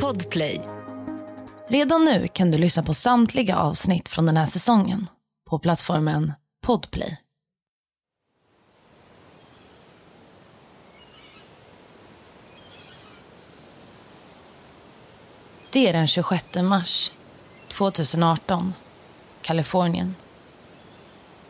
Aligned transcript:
Podplay. 0.00 0.60
Redan 1.68 2.04
nu 2.04 2.28
kan 2.28 2.50
du 2.50 2.58
lyssna 2.58 2.82
på 2.82 2.94
samtliga 2.94 3.56
avsnitt 3.56 4.08
från 4.08 4.26
den 4.26 4.36
här 4.36 4.46
säsongen 4.46 5.08
på 5.50 5.58
plattformen 5.58 6.32
Podplay. 6.66 7.16
Det 15.72 15.88
är 15.88 15.92
den 15.92 16.06
26 16.06 16.44
mars 16.54 17.10
2018, 17.68 18.74
Kalifornien. 19.42 20.14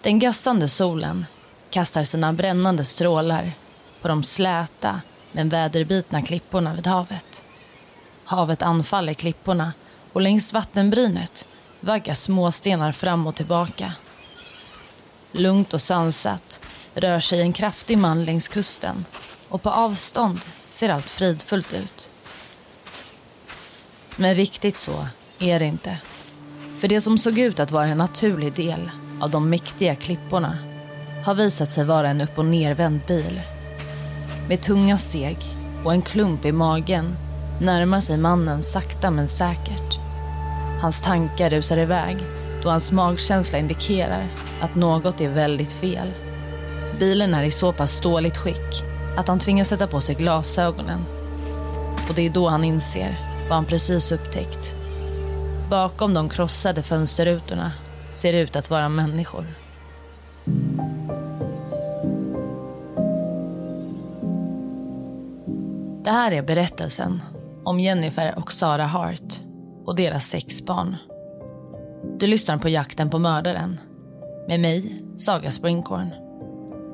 Den 0.03 0.19
gassande 0.19 0.69
solen 0.69 1.27
kastar 1.71 2.05
sina 2.05 2.33
brännande 2.33 2.85
strålar 2.85 3.53
på 4.03 4.09
de 4.09 4.23
släta 4.23 5.01
med 5.33 5.51
väderbitna 5.51 6.23
klipporna 6.23 6.75
vid 6.75 6.87
havet. 6.87 7.45
Havet 8.25 8.63
anfaller 8.63 9.15
klipporna 9.15 9.73
och 10.13 10.21
längs 10.21 10.53
vattenbrynet 10.53 11.47
vaggas 11.81 12.23
småstenar 12.23 12.93
fram 12.93 13.27
och 13.27 13.35
tillbaka. 13.35 13.93
Lugnt 15.33 15.75
och 15.75 15.83
sansat 15.83 16.69
rör 16.95 17.21
sig 17.21 17.41
en 17.41 17.53
kraftig 17.53 17.99
man 17.99 18.25
längs 18.25 18.49
kusten 18.49 19.05
och 19.49 19.63
på 19.63 19.71
avstånd 19.71 20.41
ser 20.69 20.89
allt 20.89 21.11
fridfullt 21.11 21.73
ut. 21.73 22.09
Men 24.17 24.35
riktigt 24.35 24.77
så 24.77 25.07
är 25.39 25.59
det 25.59 25.65
inte. 25.65 25.99
För 26.81 26.89
det 26.89 27.01
som 27.01 27.19
såg 27.19 27.39
ut 27.39 27.61
att 27.61 27.71
vara 27.71 27.87
en 27.87 27.99
naturlig 27.99 28.53
del 28.53 28.91
av 29.21 29.31
de 29.31 29.51
mäktiga 29.51 29.95
klipporna 29.97 30.59
har 31.25 31.35
visat 31.35 31.73
sig 31.73 31.85
vara 31.85 32.09
en 32.09 32.21
upp 32.21 32.39
och 32.39 32.45
nervänd 32.45 33.01
bil. 33.07 33.41
Med 34.49 34.61
tunga 34.61 34.99
steg 34.99 35.37
och 35.85 35.93
en 35.93 36.03
klump 36.03 36.45
i 36.45 36.53
magen 36.53 37.17
närmar 37.61 38.01
sig 38.01 38.17
mannen 38.17 38.63
sakta 38.63 39.11
men 39.11 39.29
säkert. 39.29 39.99
Hans 40.81 41.03
tankar 41.03 41.51
rusar 41.51 41.79
iväg 41.79 42.17
då 42.63 42.71
hans 42.71 42.93
magkänsla 42.93 43.59
indikerar 43.59 44.27
att 44.61 44.75
något 44.75 45.21
är 45.21 45.29
väldigt 45.29 45.73
fel. 45.73 46.13
Bilen 46.99 47.35
är 47.35 47.43
i 47.43 47.51
så 47.51 47.73
pass 47.73 48.01
dåligt 48.01 48.37
skick 48.37 48.83
att 49.17 49.29
han 49.29 49.39
tvingas 49.39 49.69
sätta 49.69 49.87
på 49.87 50.01
sig 50.01 50.15
glasögonen. 50.15 51.01
Och 52.09 52.15
det 52.15 52.27
är 52.27 52.31
då 52.31 52.49
han 52.49 52.65
inser 52.65 53.17
vad 53.49 53.57
han 53.57 53.65
precis 53.65 54.13
upptäckt. 54.13 54.77
Bakom 55.71 56.15
de 56.15 56.29
krossade 56.29 56.83
fönsterrutorna 56.83 57.73
ser 58.13 58.33
det 58.33 58.41
ut 58.41 58.57
att 58.57 58.71
vara 58.71 58.89
människor. 58.89 59.62
Det 66.05 66.11
här 66.11 66.33
är 66.33 66.43
berättelsen 66.43 67.23
om 67.65 67.81
Jennifer 67.81 68.39
och 68.39 68.53
Sara 68.53 68.85
Hart 68.87 69.41
och 69.85 69.97
deras 69.97 70.27
sex 70.27 70.67
barn. 70.67 70.97
Du 72.19 72.27
lyssnar 72.27 72.59
på 72.59 72.69
Jakten 72.69 73.11
på 73.11 73.19
mördaren 73.19 73.81
med 74.49 74.61
mig, 74.61 75.03
Saga 75.17 75.51
Springhorn. 75.51 76.11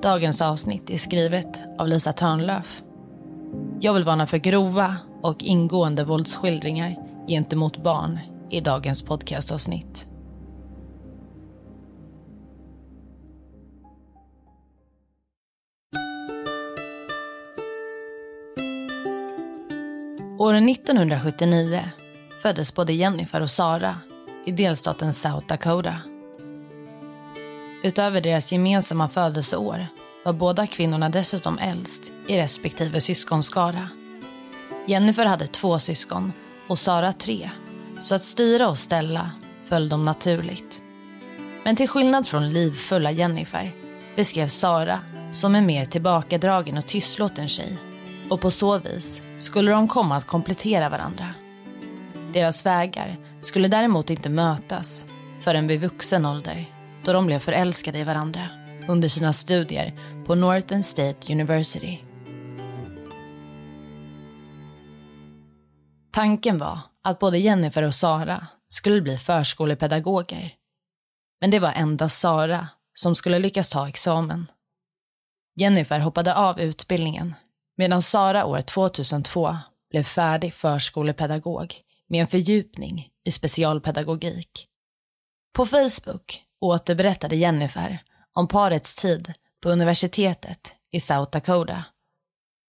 Dagens 0.03 0.42
avsnitt 0.42 0.91
är 0.91 0.97
skrivet 0.97 1.61
av 1.79 1.89
Lisa 1.89 2.12
Törnlöf. 2.12 2.83
Jag 3.81 3.95
vill 3.95 4.05
varna 4.05 4.27
för 4.27 4.39
grova 4.39 4.97
och 5.23 5.42
ingående 5.42 6.05
våldsskildringar 6.05 6.97
gentemot 7.29 7.83
barn 7.83 8.19
i 8.51 8.61
dagens 8.61 9.03
podcastavsnitt. 9.03 10.09
År 20.39 20.55
1979 20.55 21.91
föddes 22.42 22.75
både 22.75 22.92
Jennifer 22.92 23.41
och 23.41 23.50
Sara 23.50 23.97
i 24.45 24.53
delstaten 24.53 25.12
South 25.12 25.47
Dakota. 25.47 25.97
Utöver 27.83 28.20
deras 28.20 28.52
gemensamma 28.52 29.08
födelseår 29.08 29.86
var 30.24 30.33
båda 30.33 30.67
kvinnorna 30.67 31.08
dessutom 31.08 31.58
äldst 31.58 32.12
i 32.27 32.36
respektive 32.36 33.01
syskonskara. 33.01 33.89
Jennifer 34.86 35.27
hade 35.27 35.46
två 35.46 35.79
syskon 35.79 36.33
och 36.68 36.79
Sara 36.79 37.12
tre, 37.12 37.51
så 38.01 38.14
att 38.14 38.24
styra 38.24 38.68
och 38.68 38.79
ställa 38.79 39.30
föll 39.68 39.89
dem 39.89 40.05
naturligt. 40.05 40.83
Men 41.64 41.77
till 41.77 41.89
skillnad 41.89 42.27
från 42.27 42.52
livfulla 42.52 43.11
Jennifer 43.11 43.70
beskrevs 44.17 44.55
Sara 44.55 45.01
som 45.33 45.55
en 45.55 45.67
mer 45.67 45.85
tillbakadragen 45.85 46.79
och 46.79 46.86
tystlåten 46.86 47.48
tjej 47.48 47.79
och 48.30 48.41
på 48.41 48.51
så 48.51 48.79
vis 48.79 49.23
skulle 49.38 49.70
de 49.70 49.88
komma 49.88 50.16
att 50.16 50.26
komplettera 50.26 50.88
varandra. 50.88 51.34
Deras 52.32 52.66
vägar 52.66 53.16
skulle 53.40 53.68
däremot 53.68 54.10
inte 54.10 54.28
mötas 54.28 55.06
förrän 55.44 55.66
vid 55.66 55.80
vuxen 55.80 56.26
ålder 56.26 56.64
då 57.04 57.12
de 57.12 57.26
blev 57.26 57.38
förälskade 57.38 57.98
i 57.98 58.04
varandra 58.04 58.48
under 58.88 59.08
sina 59.08 59.32
studier 59.32 59.92
på 60.26 60.34
Northern 60.34 60.82
State 60.82 61.32
University. 61.32 61.98
Tanken 66.10 66.58
var 66.58 66.78
att 67.05 67.18
både 67.18 67.38
Jennifer 67.38 67.82
och 67.82 67.94
Sara 67.94 68.46
skulle 68.68 69.00
bli 69.00 69.16
förskolepedagoger. 69.16 70.55
Men 71.40 71.50
det 71.50 71.60
var 71.60 71.72
endast 71.72 72.18
Sara 72.18 72.68
som 72.94 73.14
skulle 73.14 73.38
lyckas 73.38 73.70
ta 73.70 73.88
examen. 73.88 74.46
Jennifer 75.56 76.00
hoppade 76.00 76.34
av 76.34 76.60
utbildningen 76.60 77.34
medan 77.78 78.02
Sara 78.02 78.44
år 78.44 78.61
2002 78.61 79.56
blev 79.90 80.02
färdig 80.02 80.55
förskolepedagog 80.55 81.74
med 82.08 82.20
en 82.20 82.27
fördjupning 82.27 83.08
i 83.24 83.30
specialpedagogik. 83.30 84.66
På 85.52 85.66
Facebook 85.66 86.42
återberättade 86.61 87.36
Jennifer 87.36 88.02
om 88.33 88.48
parets 88.48 88.96
tid 88.96 89.33
på 89.62 89.70
universitetet 89.70 90.74
i 90.90 91.00
South 91.00 91.30
Dakota. 91.30 91.84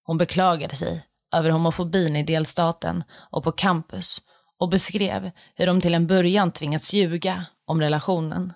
Hon 0.04 0.18
beklagade 0.18 0.76
sig 0.76 1.06
över 1.36 1.50
homofobin 1.50 2.16
i 2.16 2.24
delstaten 2.24 3.04
och 3.32 3.44
på 3.44 3.52
campus 3.52 4.22
och 4.60 4.70
beskrev 4.70 5.32
hur 5.56 5.66
de 5.66 5.82
till 5.82 5.94
en 5.94 6.08
början 6.08 6.52
tvingats 6.52 6.94
ljuga 6.94 7.46
om 7.66 7.82
relationen. 7.82 8.54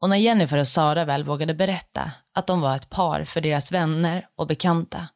Och 0.00 0.08
när 0.08 0.16
Jennifer 0.16 0.58
och 0.58 0.68
Sara 0.68 1.04
väl 1.04 1.24
vågade 1.24 1.54
berätta 1.54 2.12
att 2.34 2.46
de 2.46 2.60
var 2.60 2.76
ett 2.76 2.90
par 2.90 3.24
för 3.24 3.40
deras 3.40 3.72
vänner 3.72 4.28
och 4.36 4.46
bekanta 4.46 5.08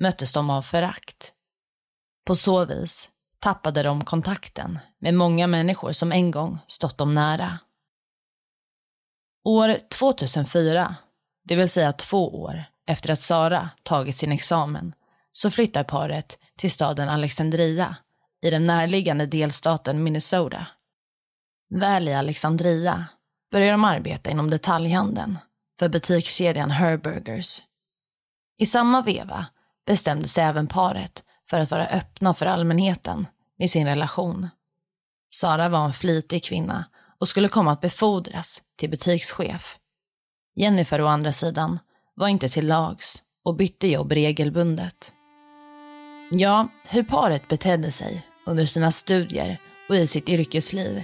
möttes 0.00 0.32
de 0.32 0.50
av 0.50 0.62
förakt. 0.62 1.32
På 2.26 2.34
så 2.34 2.64
vis 2.64 3.08
tappade 3.38 3.82
de 3.82 4.04
kontakten 4.04 4.78
med 4.98 5.14
många 5.14 5.46
människor 5.46 5.92
som 5.92 6.12
en 6.12 6.30
gång 6.30 6.58
stått 6.66 6.98
dem 6.98 7.14
nära. 7.14 7.58
År 9.44 9.76
2004, 9.98 10.96
det 11.44 11.56
vill 11.56 11.68
säga 11.68 11.92
två 11.92 12.42
år 12.42 12.64
efter 12.86 13.12
att 13.12 13.20
Sara 13.20 13.70
tagit 13.82 14.16
sin 14.16 14.32
examen, 14.32 14.94
så 15.32 15.50
flyttar 15.50 15.84
paret 15.84 16.38
till 16.56 16.70
staden 16.70 17.08
Alexandria 17.08 17.96
i 18.42 18.50
den 18.50 18.66
närliggande 18.66 19.26
delstaten 19.26 20.02
Minnesota. 20.02 20.66
Väl 21.70 22.08
i 22.08 22.14
Alexandria 22.14 23.06
börjar 23.50 23.72
de 23.72 23.84
arbeta 23.84 24.30
inom 24.30 24.50
detaljhandeln 24.50 25.38
för 25.78 25.88
butikskedjan 25.88 26.70
Herburgers. 26.70 27.62
I 28.58 28.66
samma 28.66 29.02
veva 29.02 29.46
bestämde 29.90 30.28
sig 30.28 30.44
även 30.44 30.66
paret 30.66 31.24
för 31.50 31.58
att 31.58 31.70
vara 31.70 31.86
öppna 31.86 32.34
för 32.34 32.46
allmänheten 32.46 33.26
med 33.58 33.70
sin 33.70 33.86
relation. 33.86 34.48
Sara 35.30 35.68
var 35.68 35.84
en 35.84 35.92
flitig 35.92 36.44
kvinna 36.44 36.84
och 37.20 37.28
skulle 37.28 37.48
komma 37.48 37.72
att 37.72 37.80
befordras 37.80 38.62
till 38.78 38.90
butikschef. 38.90 39.76
Jennifer 40.56 41.00
å 41.00 41.06
andra 41.06 41.32
sidan 41.32 41.78
var 42.14 42.28
inte 42.28 42.48
till 42.48 42.66
lags 42.66 43.22
och 43.44 43.56
bytte 43.56 43.88
jobb 43.88 44.12
regelbundet. 44.12 45.14
Ja, 46.30 46.68
hur 46.84 47.02
paret 47.02 47.48
betedde 47.48 47.90
sig 47.90 48.26
under 48.46 48.66
sina 48.66 48.92
studier 48.92 49.58
och 49.88 49.96
i 49.96 50.06
sitt 50.06 50.28
yrkesliv 50.28 51.02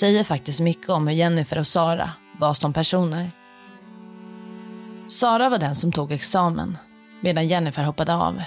säger 0.00 0.24
faktiskt 0.24 0.60
mycket 0.60 0.88
om 0.88 1.06
hur 1.06 1.14
Jennifer 1.14 1.58
och 1.58 1.66
Sara 1.66 2.10
var 2.38 2.54
som 2.54 2.72
personer. 2.72 3.30
Sara 5.08 5.48
var 5.48 5.58
den 5.58 5.74
som 5.74 5.92
tog 5.92 6.12
examen 6.12 6.78
medan 7.20 7.48
Jennifer 7.48 7.82
hoppade 7.84 8.14
av. 8.14 8.42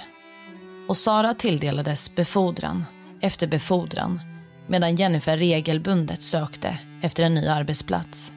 Och 0.88 0.96
Sara 0.96 1.34
tilldelades 1.34 2.14
befordran 2.14 2.84
efter 3.20 3.46
befordran 3.46 4.20
medan 4.66 4.96
Jennifer 4.96 5.36
regelbundet 5.36 6.22
sökte 6.22 6.78
efter 7.02 7.24
en 7.24 7.34
ny 7.34 7.46
arbetsplats. 7.46 8.32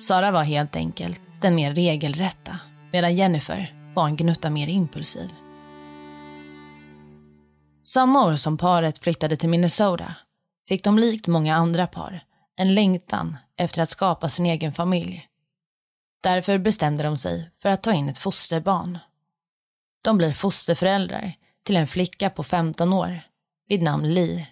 Sara 0.00 0.30
var 0.30 0.42
helt 0.42 0.76
enkelt 0.76 1.20
den 1.40 1.54
mer 1.54 1.74
regelrätta 1.74 2.58
medan 2.92 3.16
Jennifer 3.16 3.74
var 3.94 4.06
en 4.06 4.16
gnutta 4.16 4.50
mer 4.50 4.68
impulsiv. 4.68 5.30
Samma 7.84 8.24
år 8.26 8.36
som 8.36 8.58
paret 8.58 8.98
flyttade 8.98 9.36
till 9.36 9.48
Minnesota 9.48 10.14
fick 10.68 10.84
de 10.84 10.98
likt 10.98 11.26
många 11.26 11.56
andra 11.56 11.86
par 11.86 12.24
en 12.56 12.74
längtan 12.74 13.36
efter 13.56 13.82
att 13.82 13.90
skapa 13.90 14.28
sin 14.28 14.46
egen 14.46 14.72
familj. 14.72 15.28
Därför 16.22 16.58
bestämde 16.58 17.04
de 17.04 17.16
sig 17.18 17.50
för 17.62 17.68
att 17.68 17.82
ta 17.82 17.92
in 17.92 18.08
ett 18.08 18.18
fosterbarn. 18.18 18.98
De 20.02 20.18
blir 20.18 20.32
fosterföräldrar 20.32 21.34
till 21.62 21.76
en 21.76 21.86
flicka 21.86 22.30
på 22.30 22.42
15 22.42 22.92
år 22.92 23.20
vid 23.68 23.82
namn 23.82 24.14
Li. 24.14 24.48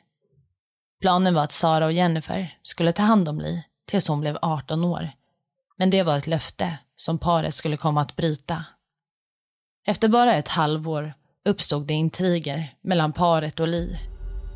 Planen 1.00 1.34
var 1.34 1.44
att 1.44 1.52
Sara 1.52 1.86
och 1.86 1.92
Jennifer 1.92 2.58
skulle 2.62 2.92
ta 2.92 3.02
hand 3.02 3.28
om 3.28 3.40
Li 3.40 3.64
tills 3.86 4.08
hon 4.08 4.20
blev 4.20 4.38
18 4.42 4.84
år. 4.84 5.12
Men 5.76 5.90
det 5.90 6.02
var 6.02 6.18
ett 6.18 6.26
löfte 6.26 6.78
som 6.96 7.18
paret 7.18 7.54
skulle 7.54 7.76
komma 7.76 8.00
att 8.00 8.16
bryta. 8.16 8.64
Efter 9.86 10.08
bara 10.08 10.34
ett 10.34 10.48
halvår 10.48 11.14
uppstod 11.44 11.86
det 11.86 11.94
intriger 11.94 12.74
mellan 12.80 13.12
paret 13.12 13.60
och 13.60 13.68
Li. 13.68 13.98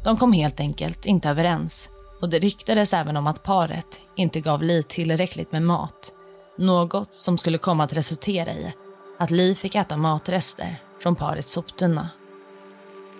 De 0.05 0.17
kom 0.17 0.33
helt 0.33 0.61
enkelt 0.61 1.07
inte 1.07 1.29
överens 1.29 1.91
och 2.21 2.31
det 2.31 2.39
ryktades 2.39 2.95
även 2.95 3.17
om 3.17 3.27
att 3.27 3.43
paret 3.43 4.01
inte 4.17 4.41
gav 4.41 4.63
Li 4.63 4.83
tillräckligt 4.83 5.53
med 5.53 5.63
mat. 5.63 6.13
Något 6.59 7.15
som 7.15 7.39
skulle 7.39 7.59
komma 7.59 7.85
att 7.85 7.93
resultera 7.93 8.53
i 8.53 8.73
att 9.19 9.31
Li 9.31 9.55
fick 9.55 9.75
äta 9.75 9.97
matrester 9.97 10.81
från 11.03 11.17
parets 11.17 11.53
soptunna. 11.53 12.09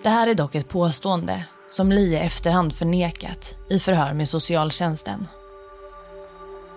Det 0.03 0.09
här 0.09 0.27
är 0.27 0.35
dock 0.35 0.55
ett 0.55 0.69
påstående 0.69 1.45
som 1.69 1.93
Li 1.93 2.13
i 2.13 2.17
efterhand 2.17 2.75
förnekat 2.75 3.57
i 3.69 3.79
förhör 3.79 4.13
med 4.13 4.29
socialtjänsten. 4.29 5.27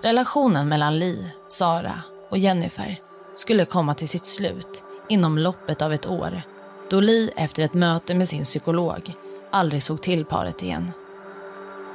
Relationen 0.01 0.67
mellan 0.67 0.99
Li, 0.99 1.27
Sara 1.47 2.01
och 2.29 2.37
Jennifer 2.37 2.99
skulle 3.35 3.65
komma 3.65 3.95
till 3.95 4.09
sitt 4.09 4.25
slut 4.25 4.83
inom 5.09 5.37
loppet 5.37 5.81
av 5.81 5.93
ett 5.93 6.05
år 6.05 6.41
då 6.89 6.99
Li 6.99 7.31
efter 7.35 7.63
ett 7.63 7.73
möte 7.73 8.15
med 8.15 8.29
sin 8.29 8.43
psykolog 8.43 9.13
aldrig 9.51 9.83
såg 9.83 10.01
till 10.01 10.25
paret 10.25 10.63
igen. 10.63 10.91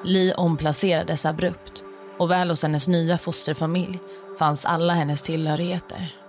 Li 0.04 0.34
omplacerades 0.34 1.26
abrupt 1.26 1.82
och 2.16 2.30
väl 2.30 2.50
hos 2.50 2.62
hennes 2.62 2.88
nya 2.88 3.18
fosterfamilj 3.18 3.98
fanns 4.38 4.66
alla 4.66 4.94
hennes 4.94 5.22
tillhörigheter. 5.22 6.21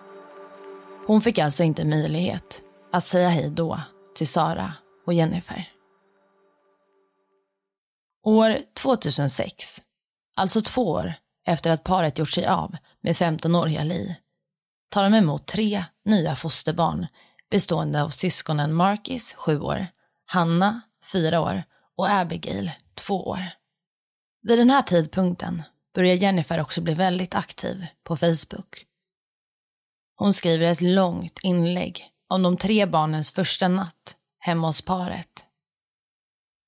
Hon 1.06 1.22
fick 1.22 1.40
alltså 1.40 1.64
inte 1.64 1.86
möjlighet 1.86 2.64
att 2.92 3.08
säga 3.08 3.30
hej 3.30 3.50
då 3.50 3.80
till 4.16 4.28
Sara 4.28 4.74
och 5.06 5.14
Jennifer. 5.14 5.70
År 8.24 8.58
2006, 8.74 9.82
alltså 10.36 10.62
två 10.62 10.92
år 10.92 11.14
efter 11.46 11.72
att 11.72 11.84
paret 11.84 12.18
gjort 12.18 12.30
sig 12.30 12.46
av 12.48 12.76
med 13.02 13.16
15-åriga 13.16 13.84
Li, 13.84 14.16
tar 14.90 15.04
de 15.04 15.14
emot 15.14 15.46
tre 15.46 15.86
nya 16.06 16.36
fosterbarn 16.36 17.08
bestående 17.50 18.04
av 18.04 18.10
syskonen 18.10 18.74
Marcus, 18.74 19.34
7 19.34 19.60
år, 19.60 19.88
Hanna, 20.26 20.82
4 21.12 21.42
år 21.42 21.64
och 21.98 22.10
Abigail, 22.10 22.72
2 22.96 23.28
år. 23.28 23.50
Vid 24.42 24.58
den 24.58 24.70
här 24.70 24.82
tidpunkten 24.82 25.64
börjar 25.96 26.16
Jennifer 26.16 26.62
också 26.62 26.82
bli 26.82 26.94
väldigt 26.94 27.36
aktiv 27.36 27.86
på 28.04 28.18
Facebook. 28.18 28.86
Hon 30.16 30.34
skriver 30.34 30.72
ett 30.72 30.82
långt 30.82 31.40
inlägg 31.42 32.10
om 32.30 32.44
de 32.44 32.58
tre 32.58 32.86
barnens 32.86 33.32
första 33.32 33.68
natt 33.68 34.16
hemma 34.40 34.68
hos 34.68 34.82
paret. 34.82 35.48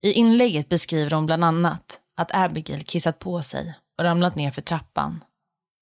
I 0.02 0.12
inlägget 0.12 0.70
beskriver 0.70 1.12
hon 1.12 1.26
bland 1.26 1.46
annat 1.46 2.02
att 2.18 2.36
Abigail 2.36 2.84
kissat 2.84 3.20
på 3.20 3.42
sig 3.42 3.76
och 3.98 4.04
ramlat 4.04 4.36
ner 4.36 4.52
för 4.52 4.62
trappan. 4.62 5.24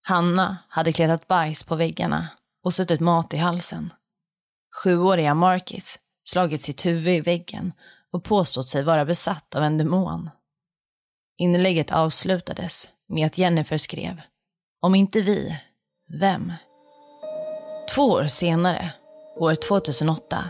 Hanna 0.02 0.58
hade 0.70 0.94
kletat 0.94 1.28
bajs 1.28 1.64
på 1.64 1.76
väggarna 1.76 2.30
och 2.64 2.74
suttit 2.74 3.00
mat 3.00 3.34
i 3.34 3.38
halsen. 3.38 3.94
Sjuåriga 4.84 5.34
Marcus 5.34 6.00
slagit 6.24 6.62
sitt 6.62 6.86
huvud 6.86 7.14
i 7.14 7.22
väggen 7.22 7.74
och 8.12 8.24
påstått 8.24 8.70
sig 8.70 8.84
vara 8.84 9.06
besatt 9.06 9.56
av 9.56 9.64
en 9.64 9.78
demon. 9.78 10.30
Inlägget 11.38 11.92
avslutades 11.92 12.90
med 13.08 13.26
att 13.26 13.38
Jennifer 13.38 13.78
skrev 13.78 14.22
Om 14.82 14.96
inte 14.96 15.22
vi, 15.22 15.60
vem? 16.20 16.54
Två 17.90 18.04
år 18.04 18.28
senare, 18.28 18.92
år 19.36 19.56
2008, 19.56 20.50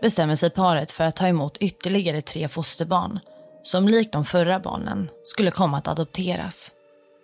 bestämmer 0.00 0.36
sig 0.36 0.50
paret 0.50 0.92
för 0.92 1.04
att 1.04 1.16
ta 1.16 1.28
emot 1.28 1.56
ytterligare 1.56 2.20
tre 2.22 2.48
fosterbarn 2.48 3.18
som 3.62 3.88
likt 3.88 4.12
de 4.12 4.24
förra 4.24 4.60
barnen 4.60 5.10
skulle 5.24 5.50
komma 5.50 5.78
att 5.78 5.88
adopteras. 5.88 6.70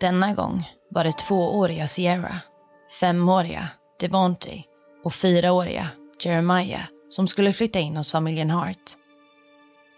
Denna 0.01 0.35
gång 0.35 0.73
var 0.91 1.05
det 1.05 1.19
tvååriga 1.19 1.87
Sierra, 1.87 2.41
femåriga 3.01 3.69
Devonte 4.01 4.63
och 5.05 5.15
fyraåriga 5.15 5.89
Jeremiah 6.21 6.85
som 7.11 7.29
skulle 7.29 7.53
flytta 7.53 7.79
in 7.79 7.97
hos 7.97 8.13
familjen 8.13 8.51
Hart. 8.51 8.97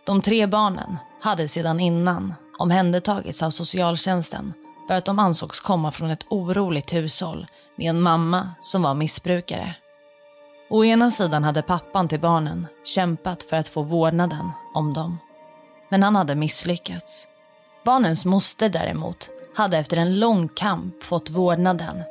De 0.07 0.23
tre 0.23 0.47
barnen 0.47 0.97
hade 1.21 1.49
sedan 1.49 1.81
innan 1.81 2.35
omhändertagits 2.59 3.43
av 3.43 3.51
socialtjänsten 3.51 4.53
för 4.91 4.95
att 4.95 5.05
de 5.05 5.19
ansågs 5.19 5.61
komma 5.61 5.93
från 5.93 6.11
ett 6.11 6.27
oroligt 6.29 6.93
hushåll 6.93 7.47
med 7.77 7.91
en 7.91 8.01
mamma 8.01 8.51
som 8.61 8.83
var 8.83 8.95
missbrukare. 8.95 9.75
Å 10.71 10.85
ena 10.85 11.11
sidan 11.11 11.45
hade 11.45 11.63
pappan 11.63 12.09
till 12.09 12.21
barnen 12.21 12.67
kämpat 12.85 13.43
för 13.43 13.57
att 13.57 13.69
få 13.69 13.83
vårdnaden 13.83 14.51
om 14.75 14.95
dem. 14.95 15.19
Men 15.89 16.03
han 16.03 16.17
hade 16.17 16.35
misslyckats. 16.35 17.29
Barnens 17.85 18.25
moster 18.25 18.69
däremot 18.69 19.31
hade 19.57 19.79
efter 19.79 19.97
en 19.97 20.19
lång 20.19 20.49
kamp 20.49 21.03
fått 21.03 21.31
vårdnaden. 21.31 22.03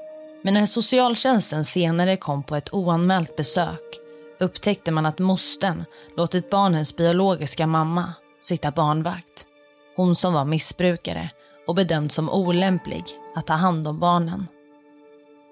Men 0.44 0.54
när 0.54 0.66
socialtjänsten 0.66 1.66
senare 1.66 2.18
kom 2.18 2.44
på 2.44 2.56
ett 2.56 2.74
oanmält 2.74 3.36
besök 3.36 4.00
upptäckte 4.40 4.92
man 4.92 5.06
att 5.06 5.20
mostern 5.20 5.86
låtit 6.18 6.50
barnens 6.50 6.96
biologiska 6.96 7.68
mamma 7.68 8.14
sitta 8.40 8.72
barnvakt. 8.72 9.48
Hon 9.96 10.16
som 10.16 10.34
var 10.34 10.46
missbrukare 10.46 11.30
och 11.70 11.76
bedömd 11.76 12.12
som 12.12 12.30
olämplig 12.30 13.04
att 13.36 13.48
ta 13.48 13.54
hand 13.54 13.88
om 13.88 14.00
barnen. 14.00 14.48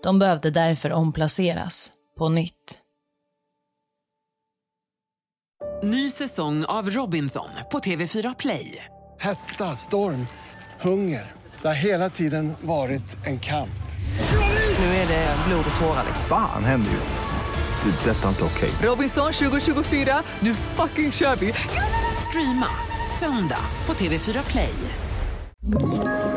De 0.03 0.19
behövde 0.19 0.51
därför 0.51 0.91
omplaceras 0.91 1.91
på 2.17 2.29
nytt. 2.29 2.79
Ny 5.83 6.11
säsong 6.11 6.65
av 6.65 6.89
Robinson 6.89 7.49
på 7.71 7.79
TV4 7.79 8.35
Play. 8.39 8.85
Hetta, 9.19 9.63
storm, 9.63 10.27
hunger. 10.81 11.31
Det 11.61 11.67
har 11.67 11.75
hela 11.75 12.09
tiden 12.09 12.53
varit 12.61 13.27
en 13.27 13.39
kamp. 13.39 13.79
Nu 14.79 14.85
är 14.85 15.07
det 15.07 15.35
blod 15.47 15.65
och 15.69 15.79
tårar. 15.81 16.05
Fan 16.29 16.63
händer 16.63 16.91
just 16.91 17.13
det. 17.13 17.89
Det 17.89 18.11
är 18.11 18.15
detta 18.15 18.29
inte 18.29 18.43
okej. 18.43 18.69
Robinson 18.89 19.33
2024, 19.33 20.23
nu 20.39 20.53
fucking 20.53 21.11
kör 21.11 21.35
vi! 21.35 21.53
Streama 22.29 22.69
söndag 23.19 23.61
på 23.85 23.93
TV4 23.93 24.51
Play. 24.51 25.06
Thank 25.69 26.05
you. 26.05 26.36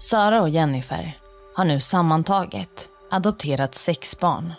Sara 0.00 0.42
och 0.42 0.48
Jennifer 0.48 1.18
har 1.54 1.64
nu 1.64 1.80
sammantaget 1.80 2.88
adopterat 3.10 3.74
sex 3.74 4.20
barn. 4.20 4.52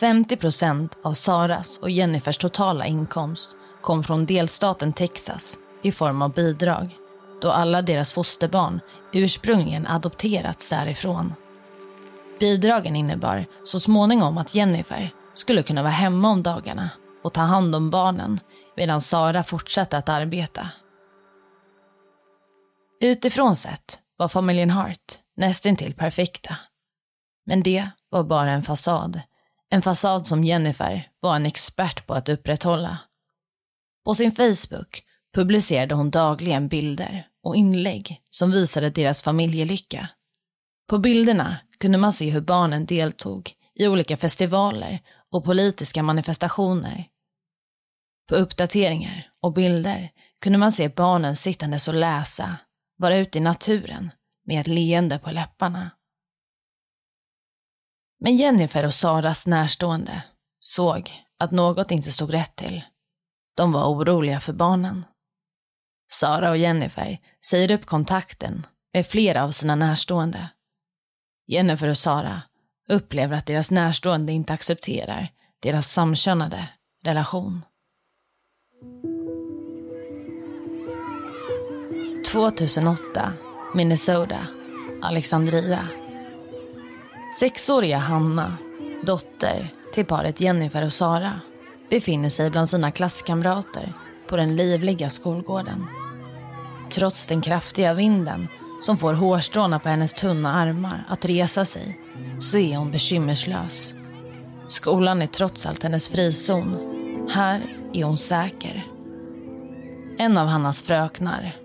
50 0.00 0.36
procent 0.36 0.96
av 1.02 1.12
Saras 1.12 1.78
och 1.78 1.90
Jennifers 1.90 2.38
totala 2.38 2.86
inkomst 2.86 3.50
kom 3.80 4.04
från 4.04 4.26
delstaten 4.26 4.92
Texas 4.92 5.58
i 5.82 5.92
form 5.92 6.22
av 6.22 6.32
bidrag 6.32 6.96
då 7.42 7.50
alla 7.50 7.82
deras 7.82 8.12
fosterbarn 8.12 8.80
ursprungligen 9.12 9.86
adopterats 9.86 10.70
därifrån. 10.70 11.34
Bidragen 12.40 12.96
innebar 12.96 13.46
så 13.64 13.80
småningom 13.80 14.38
att 14.38 14.54
Jennifer 14.54 15.10
skulle 15.34 15.62
kunna 15.62 15.82
vara 15.82 15.92
hemma 15.92 16.30
om 16.30 16.42
dagarna 16.42 16.90
och 17.22 17.32
ta 17.32 17.40
hand 17.40 17.74
om 17.74 17.90
barnen 17.90 18.40
medan 18.76 19.00
Sara 19.00 19.44
fortsatte 19.44 19.98
att 19.98 20.08
arbeta. 20.08 20.68
Utifrån 23.00 23.56
sett 23.56 24.00
var 24.18 24.28
familjen 24.28 24.70
Hart 24.70 25.18
nästintill 25.36 25.94
perfekta. 25.94 26.56
Men 27.46 27.62
det 27.62 27.90
var 28.08 28.24
bara 28.24 28.50
en 28.50 28.62
fasad. 28.62 29.20
En 29.70 29.82
fasad 29.82 30.26
som 30.26 30.44
Jennifer 30.44 31.08
var 31.20 31.36
en 31.36 31.46
expert 31.46 32.06
på 32.06 32.14
att 32.14 32.28
upprätthålla. 32.28 32.98
På 34.04 34.14
sin 34.14 34.32
Facebook 34.32 35.02
publicerade 35.34 35.94
hon 35.94 36.10
dagligen 36.10 36.68
bilder 36.68 37.26
och 37.42 37.56
inlägg 37.56 38.22
som 38.30 38.50
visade 38.50 38.90
deras 38.90 39.22
familjelycka. 39.22 40.08
På 40.88 40.98
bilderna 40.98 41.58
kunde 41.80 41.98
man 41.98 42.12
se 42.12 42.30
hur 42.30 42.40
barnen 42.40 42.86
deltog 42.86 43.52
i 43.74 43.88
olika 43.88 44.16
festivaler 44.16 45.00
och 45.30 45.44
politiska 45.44 46.02
manifestationer. 46.02 47.04
På 48.28 48.34
uppdateringar 48.34 49.30
och 49.40 49.52
bilder 49.52 50.10
kunde 50.40 50.58
man 50.58 50.72
se 50.72 50.88
barnen 50.88 51.36
sittandes 51.36 51.88
och 51.88 51.94
läsa, 51.94 52.56
vara 52.98 53.16
ute 53.16 53.38
i 53.38 53.40
naturen 53.40 54.10
med 54.44 54.60
ett 54.60 54.66
leende 54.66 55.18
på 55.18 55.30
läpparna. 55.30 55.90
Men 58.20 58.36
Jennifer 58.36 58.86
och 58.86 58.94
Saras 58.94 59.46
närstående 59.46 60.22
såg 60.60 61.12
att 61.38 61.50
något 61.50 61.90
inte 61.90 62.10
stod 62.10 62.32
rätt 62.32 62.56
till. 62.56 62.84
De 63.56 63.72
var 63.72 63.86
oroliga 63.86 64.40
för 64.40 64.52
barnen. 64.52 65.04
Sara 66.10 66.50
och 66.50 66.56
Jennifer 66.56 67.18
säger 67.46 67.70
upp 67.70 67.86
kontakten 67.86 68.66
med 68.92 69.06
flera 69.06 69.44
av 69.44 69.50
sina 69.50 69.74
närstående. 69.74 70.48
Jennifer 71.46 71.88
och 71.88 71.98
Sara 71.98 72.42
upplever 72.88 73.36
att 73.36 73.46
deras 73.46 73.70
närstående 73.70 74.32
inte 74.32 74.52
accepterar 74.52 75.32
deras 75.60 75.92
samkönade 75.92 76.68
relation. 77.04 77.62
2008, 82.26 83.32
Minnesota, 83.74 84.38
Alexandria. 85.02 85.88
Sexåriga 87.38 87.98
Hanna, 87.98 88.56
dotter 89.02 89.68
till 89.94 90.04
paret 90.04 90.40
Jennifer 90.40 90.84
och 90.84 90.92
Sara, 90.92 91.40
befinner 91.90 92.28
sig 92.28 92.50
bland 92.50 92.68
sina 92.68 92.90
klasskamrater 92.90 93.92
på 94.28 94.36
den 94.36 94.56
livliga 94.56 95.10
skolgården. 95.10 95.86
Trots 96.90 97.26
den 97.26 97.40
kraftiga 97.40 97.94
vinden 97.94 98.48
som 98.80 98.96
får 98.96 99.14
hårstråna 99.14 99.78
på 99.78 99.88
hennes 99.88 100.14
tunna 100.14 100.54
armar 100.54 101.04
att 101.08 101.24
resa 101.24 101.64
sig 101.64 102.00
så 102.40 102.58
är 102.58 102.76
hon 102.76 102.90
bekymmerslös. 102.90 103.94
Skolan 104.68 105.22
är 105.22 105.26
trots 105.26 105.66
allt 105.66 105.82
hennes 105.82 106.08
frizon. 106.08 106.76
Här 107.30 107.62
är 107.92 108.04
hon 108.04 108.18
säker. 108.18 108.86
En 110.18 110.38
av 110.38 110.46
Hannas 110.46 110.82
fröknar 110.82 111.56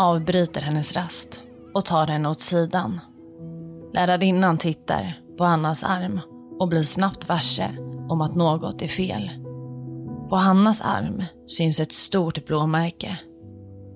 avbryter 0.00 0.60
hennes 0.60 0.96
rast 0.96 1.42
och 1.74 1.84
tar 1.84 2.06
henne 2.06 2.28
åt 2.28 2.40
sidan. 2.40 3.00
Lärarinnan 3.92 4.58
tittar 4.58 5.20
på 5.38 5.44
Hannas 5.44 5.84
arm 5.84 6.20
och 6.58 6.68
blir 6.68 6.82
snabbt 6.82 7.28
varse 7.28 7.70
om 8.08 8.20
att 8.20 8.34
något 8.34 8.82
är 8.82 8.88
fel. 8.88 9.30
På 10.28 10.36
Hannas 10.36 10.80
arm 10.80 11.24
syns 11.46 11.80
ett 11.80 11.92
stort 11.92 12.46
blåmärke. 12.46 13.18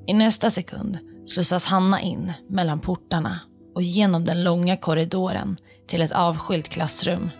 I 0.06 0.14
nästa 0.14 0.50
sekund 0.50 0.98
slussas 1.26 1.66
Hanna 1.66 2.00
in 2.00 2.32
mellan 2.48 2.80
portarna 2.80 3.40
och 3.74 3.82
genom 3.82 4.24
den 4.24 4.44
långa 4.44 4.76
korridoren 4.76 5.56
till 5.86 6.02
ett 6.02 6.12
avskilt 6.12 6.68
klassrum. 6.68 7.30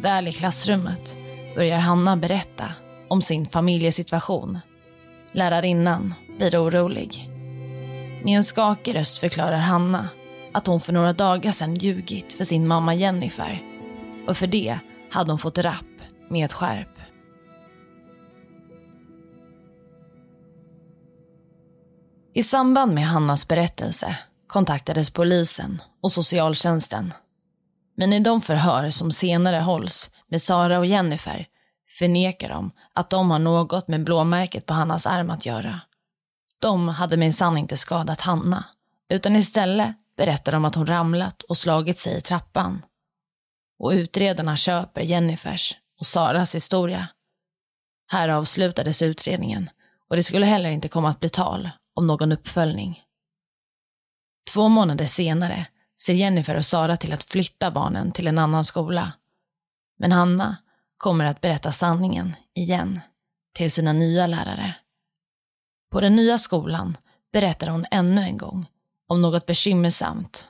Väl 0.00 0.28
i 0.28 0.32
klassrummet 0.32 1.16
börjar 1.54 1.78
Hanna 1.78 2.16
berätta 2.16 2.64
om 3.08 3.22
sin 3.22 3.46
familjesituation. 3.46 4.58
Lärarinnan 5.32 6.14
blir 6.36 6.62
orolig. 6.62 7.30
Med 8.24 8.36
en 8.36 8.44
skakig 8.44 8.94
röst 8.94 9.18
förklarar 9.18 9.56
Hanna 9.56 10.08
att 10.52 10.66
hon 10.66 10.80
för 10.80 10.92
några 10.92 11.12
dagar 11.12 11.52
sedan 11.52 11.74
ljugit 11.74 12.32
för 12.32 12.44
sin 12.44 12.68
mamma 12.68 12.94
Jennifer 12.94 13.62
och 14.28 14.36
för 14.36 14.46
det 14.46 14.78
hade 15.10 15.32
hon 15.32 15.38
fått 15.38 15.58
rapp 15.58 15.84
med 16.30 16.44
ett 16.44 16.52
skärp. 16.52 16.88
I 22.34 22.42
samband 22.42 22.94
med 22.94 23.06
Hannas 23.06 23.48
berättelse 23.48 24.18
kontaktades 24.46 25.10
polisen 25.10 25.82
och 26.02 26.12
socialtjänsten. 26.12 27.12
Men 27.96 28.12
i 28.12 28.20
de 28.20 28.40
förhör 28.40 28.90
som 28.90 29.10
senare 29.10 29.56
hålls 29.56 30.10
med 30.28 30.42
Sara 30.42 30.78
och 30.78 30.86
Jennifer 30.86 31.46
förnekar 31.98 32.48
de 32.48 32.70
att 32.92 33.10
de 33.10 33.30
har 33.30 33.38
något 33.38 33.88
med 33.88 34.04
blåmärket 34.04 34.66
på 34.66 34.74
Hannas 34.74 35.06
arm 35.06 35.30
att 35.30 35.46
göra. 35.46 35.80
De 36.58 36.88
hade 36.88 37.16
minsann 37.16 37.58
inte 37.58 37.76
skadat 37.76 38.20
Hanna, 38.20 38.64
utan 39.08 39.36
istället 39.36 39.96
berättar 40.16 40.52
de 40.52 40.64
att 40.64 40.74
hon 40.74 40.86
ramlat 40.86 41.42
och 41.42 41.56
slagit 41.56 41.98
sig 41.98 42.18
i 42.18 42.20
trappan. 42.20 42.82
Och 43.78 43.90
utredarna 43.90 44.56
köper 44.56 45.00
Jennifers 45.00 45.76
och 46.00 46.06
Saras 46.06 46.54
historia. 46.54 47.08
Här 48.06 48.28
avslutades 48.28 49.02
utredningen 49.02 49.70
och 50.08 50.16
det 50.16 50.22
skulle 50.22 50.46
heller 50.46 50.70
inte 50.70 50.88
komma 50.88 51.10
att 51.10 51.20
bli 51.20 51.28
tal 51.28 51.70
om 51.94 52.06
någon 52.06 52.32
uppföljning. 52.32 53.02
Två 54.52 54.68
månader 54.68 55.06
senare 55.06 55.66
ser 56.00 56.12
Jennifer 56.12 56.56
och 56.56 56.64
Sara 56.64 56.96
till 56.96 57.12
att 57.12 57.22
flytta 57.22 57.70
barnen 57.70 58.12
till 58.12 58.26
en 58.26 58.38
annan 58.38 58.64
skola. 58.64 59.12
Men 59.98 60.12
Hanna 60.12 60.56
kommer 60.96 61.24
att 61.24 61.40
berätta 61.40 61.72
sanningen 61.72 62.36
igen 62.54 63.00
till 63.54 63.70
sina 63.70 63.92
nya 63.92 64.26
lärare. 64.26 64.74
På 65.96 66.00
den 66.00 66.16
nya 66.16 66.38
skolan 66.38 66.96
berättar 67.32 67.68
hon 67.68 67.84
ännu 67.90 68.20
en 68.20 68.36
gång 68.36 68.66
om 69.08 69.22
något 69.22 69.46
bekymmersamt. 69.46 70.48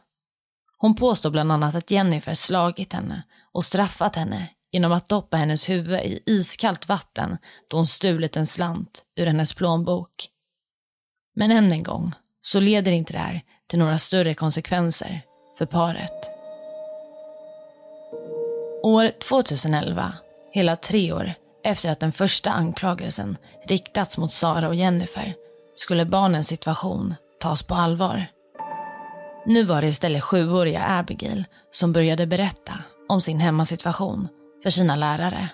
Hon 0.79 0.95
påstår 0.95 1.31
bland 1.31 1.53
annat 1.53 1.75
att 1.75 1.91
Jennifer 1.91 2.35
slagit 2.35 2.93
henne 2.93 3.23
och 3.53 3.65
straffat 3.65 4.17
henne 4.17 4.49
genom 4.73 4.93
att 4.93 5.09
doppa 5.09 5.37
hennes 5.37 5.69
huvud 5.69 6.01
i 6.01 6.23
iskallt 6.27 6.89
vatten 6.89 7.37
då 7.69 7.77
hon 7.77 7.87
stulit 7.87 8.37
en 8.37 8.47
slant 8.47 9.05
ur 9.17 9.27
hennes 9.27 9.53
plånbok. 9.53 10.29
Men 11.35 11.51
än 11.51 11.73
en 11.73 11.83
gång 11.83 12.13
så 12.41 12.61
leder 12.61 12.93
inte 12.93 13.13
det 13.13 13.19
här 13.19 13.43
till 13.67 13.79
några 13.79 13.99
större 13.99 14.35
konsekvenser 14.35 15.21
för 15.59 15.67
paret. 15.67 16.31
År 18.83 19.11
2011, 19.21 20.13
hela 20.53 20.77
tre 20.77 21.13
år 21.13 21.35
efter 21.67 21.91
att 21.91 22.01
den 22.01 22.13
första 22.13 22.51
anklagelsen 22.51 23.37
riktats 23.69 24.19
mot 24.19 24.33
Sara 24.33 24.69
och 24.69 24.75
Jennifer, 24.75 25.35
skulle 25.75 26.05
barnens 26.05 26.49
situation 26.49 27.15
tas 27.41 27.63
på 27.63 27.75
allvar. 27.75 28.27
Nu 29.47 29.65
var 29.65 29.81
det 29.81 29.87
istället 29.87 30.25
sjuåriga 30.25 30.87
Abigail 30.89 31.45
som 31.71 31.93
började 31.93 32.27
berätta 32.27 32.75
om 33.09 33.21
sin 33.21 33.41
hemmasituation 33.41 34.29
för 34.63 34.71
sina 34.71 34.97
lärare. 34.97 35.49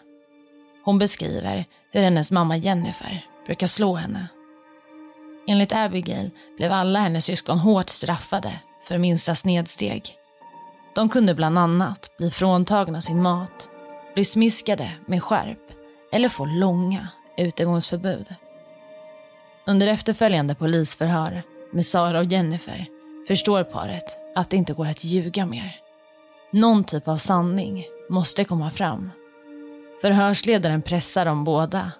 Hon 0.84 0.98
beskriver 0.98 1.64
hur 1.92 2.02
hennes 2.02 2.30
mamma 2.30 2.56
Jennifer 2.56 3.26
brukar 3.46 3.66
slå 3.66 3.94
henne. 3.94 4.26
Enligt 5.46 5.72
Abigail 5.72 6.30
blev 6.56 6.72
alla 6.72 7.00
hennes 7.00 7.24
syskon 7.24 7.58
hårt 7.58 7.88
straffade 7.88 8.60
för 8.88 8.98
minsta 8.98 9.34
snedsteg. 9.34 10.14
De 10.94 11.08
kunde 11.08 11.34
bland 11.34 11.58
annat 11.58 12.10
bli 12.18 12.30
fråntagna 12.30 13.00
sin 13.00 13.22
mat, 13.22 13.70
bli 14.14 14.24
smiskade 14.24 14.90
med 15.06 15.22
skärp 15.22 15.71
eller 16.12 16.28
få 16.28 16.44
långa 16.44 17.08
utegångsförbud. 17.36 18.34
Under 19.66 19.86
efterföljande 19.86 20.54
polisförhör 20.54 21.42
med 21.72 21.86
Sara 21.86 22.18
och 22.18 22.24
Jennifer 22.24 22.86
förstår 23.28 23.64
paret 23.64 24.18
att 24.34 24.50
det 24.50 24.56
inte 24.56 24.72
går 24.72 24.86
att 24.86 25.04
ljuga 25.04 25.46
mer. 25.46 25.80
Någon 26.50 26.84
typ 26.84 27.08
av 27.08 27.16
sanning 27.16 27.84
måste 28.08 28.44
komma 28.44 28.70
fram. 28.70 29.10
Förhörsledaren 30.00 30.82
pressar 30.82 31.24
dem 31.24 31.44
båda 31.44 31.92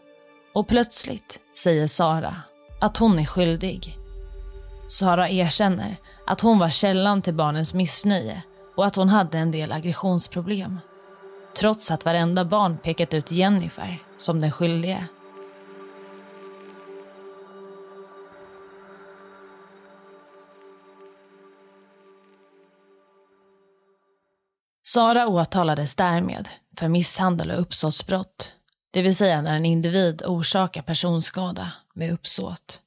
och 0.55 0.69
plötsligt 0.69 1.41
säger 1.57 1.87
Sara 1.87 2.37
att 2.81 2.97
hon 2.97 3.19
är 3.19 3.25
skyldig. 3.25 3.99
Sara 4.89 5.31
erkänner 5.31 5.97
att 6.27 6.41
hon 6.41 6.59
var 6.59 6.71
källan 6.71 7.23
till 7.23 7.35
barnens 7.35 7.75
missnöje 7.75 8.43
och 8.77 8.87
att 8.87 8.97
hon 8.97 9.09
hade 9.09 9.39
en 9.39 9.51
del 9.51 9.73
aggressionsproblem. 9.73 10.79
Trots 11.55 11.91
att 11.91 12.05
varenda 12.05 12.45
barn 12.45 12.79
pekat 12.79 13.15
ut 13.15 13.31
Jennifer 13.31 14.03
som 14.19 14.41
den 14.41 14.53
skyldige. 14.53 15.07
Sara 24.83 25.29
åtalades 25.29 25.95
därmed 25.95 26.49
för 26.79 26.89
misshandel 26.89 27.51
och 27.51 27.61
uppsåtsbrott. 27.61 28.53
Det 28.91 29.03
vill 29.03 29.17
säga 29.17 29.43
när 29.43 29.57
en 29.57 29.67
individ 29.67 30.23
orsakar 30.27 30.83
personskada 30.83 31.73
med 31.95 32.13
uppsåt. 32.13 32.81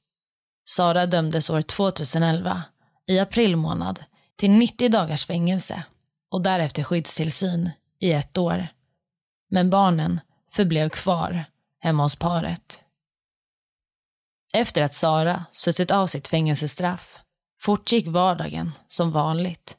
Sara 0.64 1.06
dömdes 1.06 1.50
år 1.50 1.62
2011, 1.62 2.62
i 3.06 3.18
april 3.18 3.56
månad, 3.56 4.04
till 4.36 4.50
90 4.50 4.88
dagars 4.88 5.26
fängelse 5.26 5.82
och 6.30 6.42
därefter 6.42 6.82
skyddstillsyn 6.82 7.70
i 8.06 8.12
ett 8.12 8.38
år. 8.38 8.68
Men 9.50 9.70
barnen 9.70 10.20
förblev 10.50 10.88
kvar 10.88 11.44
hemma 11.78 12.02
hos 12.02 12.16
paret. 12.16 12.84
Efter 14.52 14.82
att 14.82 14.94
Sara 14.94 15.44
suttit 15.52 15.90
av 15.90 16.06
sitt 16.06 16.28
fängelsestraff 16.28 17.20
fortgick 17.60 18.06
vardagen 18.06 18.72
som 18.86 19.12
vanligt. 19.12 19.78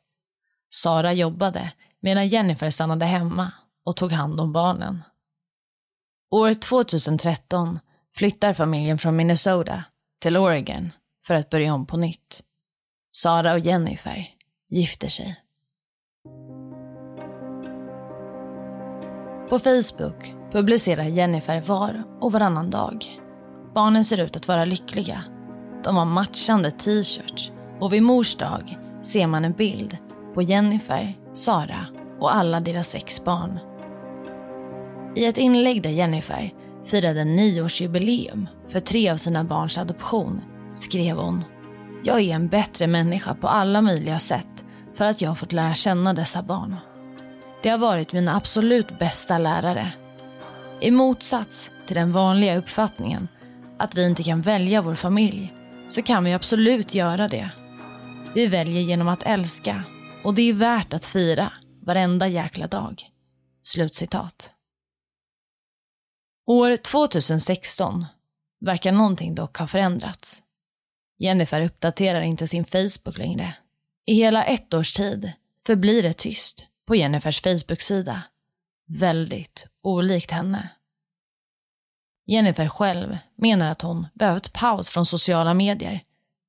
Sara 0.70 1.14
jobbade 1.14 1.72
medan 2.00 2.28
Jennifer 2.28 2.70
stannade 2.70 3.06
hemma 3.06 3.52
och 3.86 3.96
tog 3.96 4.12
hand 4.12 4.40
om 4.40 4.54
barnen. 4.54 5.04
År 6.32 6.54
2013 6.54 7.80
flyttar 8.16 8.54
familjen 8.54 8.98
från 8.98 9.16
Minnesota 9.16 9.84
till 10.20 10.38
Oregon 10.38 10.92
för 11.24 11.34
att 11.34 11.50
börja 11.50 11.74
om 11.74 11.86
på 11.86 11.98
nytt. 11.98 12.44
Sara 13.12 13.54
och 13.54 13.60
Jennifer 13.60 14.28
gifter 14.70 15.10
sig. 15.10 15.47
På 19.50 19.60
Facebook 19.60 20.34
publicerar 20.52 21.04
Jennifer 21.04 21.62
var 21.62 22.04
och 22.20 22.32
varannan 22.32 22.70
dag. 22.70 23.20
Barnen 23.74 24.04
ser 24.04 24.18
ut 24.18 24.36
att 24.36 24.48
vara 24.48 24.66
lyckliga. 24.66 25.24
De 25.84 25.98
har 25.98 26.06
matchande 26.06 26.72
t-shirts 26.72 27.52
och 27.80 27.94
vid 27.94 28.04
mors 28.04 28.36
dag 28.36 28.78
ser 29.02 29.28
man 29.28 29.46
en 29.46 29.54
bild 29.54 29.98
på 30.34 30.42
Jennifer, 30.42 31.18
Sara 31.34 31.86
och 32.20 32.36
alla 32.36 32.60
deras 32.60 32.90
sex 32.90 33.26
barn. 33.26 33.60
I 35.16 35.26
ett 35.26 35.38
inlägg 35.38 35.84
där 35.84 35.90
Jennifer 35.90 36.54
firade 36.86 37.26
nioårsjubileum 37.26 38.48
för 38.68 38.80
tre 38.80 39.10
av 39.10 39.18
sina 39.18 39.44
barns 39.44 39.78
adoption 39.78 40.42
skrev 40.74 41.18
hon 41.18 41.44
Jag 42.04 42.22
är 42.22 42.36
en 42.36 42.48
bättre 42.48 42.88
människa 42.88 43.34
på 43.34 43.48
alla 43.48 43.82
möjliga 43.82 44.20
sätt 44.20 44.66
för 44.96 45.06
att 45.06 45.22
jag 45.22 45.30
har 45.30 45.36
fått 45.36 45.54
lära 45.54 45.74
känna 45.74 46.14
dessa 46.14 46.44
barn. 46.44 46.76
Det 47.62 47.70
har 47.70 47.78
varit 47.78 48.14
mina 48.14 48.36
absolut 48.36 49.00
bästa 49.00 49.38
lärare. 49.38 49.94
I 50.82 50.92
motsats 50.92 51.72
till 51.86 51.96
den 51.96 52.12
vanliga 52.12 52.58
uppfattningen 52.58 53.28
att 53.78 53.96
vi 53.96 54.06
inte 54.06 54.24
kan 54.24 54.42
välja 54.42 54.82
vår 54.82 54.96
familj 54.96 55.54
så 55.90 56.02
kan 56.02 56.24
vi 56.24 56.34
absolut 56.34 56.94
göra 56.94 57.28
det. 57.28 57.50
Vi 58.36 58.48
väljer 58.48 58.82
genom 58.82 59.08
att 59.08 59.24
älska 59.24 59.84
och 60.24 60.34
det 60.34 60.42
är 60.42 60.54
värt 60.54 60.94
att 60.94 61.06
fira 61.06 61.54
varenda 61.82 62.28
jäkla 62.28 62.68
dag. 62.68 63.04
Slutcitat. 63.64 64.52
År 66.46 66.78
2016 66.78 68.06
verkar 68.60 68.92
någonting 68.92 69.36
dock 69.36 69.58
ha 69.58 69.68
förändrats. 69.68 70.44
Jennifer 71.20 71.62
uppdaterar 71.62 72.22
inte 72.22 72.48
sin 72.48 72.66
Facebook 72.66 73.18
längre. 73.18 73.54
I 74.06 74.14
hela 74.14 74.46
ett 74.46 74.74
års 74.74 74.94
tid 74.94 75.32
förblir 75.66 76.04
det 76.04 76.14
tyst 76.14 76.68
på 76.88 76.96
Jennifers 76.96 77.42
Facebook-sida. 77.42 78.24
Väldigt 78.88 79.68
olikt 79.82 80.32
henne. 80.32 80.70
Jennifer 82.26 82.68
själv 82.68 83.18
menar 83.36 83.72
att 83.72 83.82
hon 83.82 84.08
behövt 84.14 84.54
paus 84.54 84.90
från 84.90 85.06
sociala 85.06 85.54
medier 85.54 86.04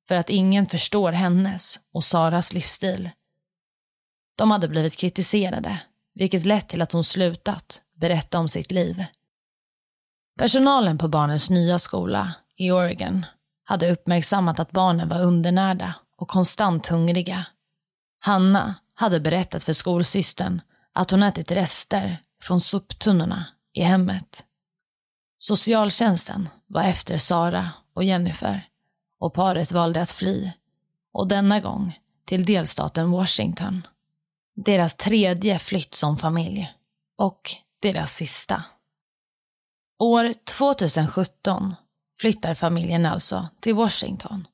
för 0.09 0.15
att 0.15 0.31
ingen 0.31 0.67
förstår 0.67 1.13
hennes 1.13 1.79
och 1.93 2.05
Saras 2.05 2.53
livsstil. 2.53 3.11
De 4.37 4.51
hade 4.51 4.69
blivit 4.69 4.97
kritiserade, 4.97 5.81
vilket 6.15 6.47
lett 6.47 6.69
till 6.69 6.83
att 6.83 6.93
hon 6.93 7.05
slutat 7.05 7.83
berätta 7.95 8.39
om 8.39 8.49
sitt 8.49 8.71
liv. 8.71 9.05
Personalen 10.39 10.99
på 10.99 11.09
barnens 11.09 11.51
nya 11.51 11.79
skola 11.79 12.35
i 12.57 12.71
Oregon 12.71 13.27
hade 13.65 13.91
uppmärksammat 13.91 14.59
att 14.59 14.71
barnen 14.71 15.09
var 15.09 15.23
undernärda 15.23 15.95
och 16.17 16.29
konstant 16.29 16.87
hungriga. 16.87 17.47
Hanna 18.21 18.75
hade 19.01 19.21
berättat 19.21 19.65
för 19.65 19.73
skolsystern 19.73 20.61
att 20.93 21.11
hon 21.11 21.23
ätit 21.23 21.51
rester 21.51 22.23
från 22.43 22.61
soptunnorna 22.61 23.47
i 23.73 23.83
hemmet. 23.83 24.45
Socialtjänsten 25.39 26.49
var 26.67 26.83
efter 26.83 27.19
Sara 27.19 27.71
och 27.95 28.05
Jennifer 28.05 28.69
och 29.19 29.35
paret 29.35 29.73
valde 29.73 30.03
att 30.03 30.11
fly. 30.11 30.51
Och 31.13 31.29
denna 31.29 31.61
gång 31.61 31.99
till 32.25 32.45
delstaten 32.45 33.11
Washington. 33.11 33.87
Deras 34.57 34.97
tredje 34.97 35.59
flytt 35.59 35.95
som 35.95 36.17
familj. 36.17 36.73
Och 37.19 37.51
deras 37.83 38.13
sista. 38.15 38.65
År 39.99 40.33
2017 40.33 41.75
flyttar 42.19 42.55
familjen 42.55 43.07
alltså 43.07 43.49
till 43.61 43.75
Washington. 43.75 44.47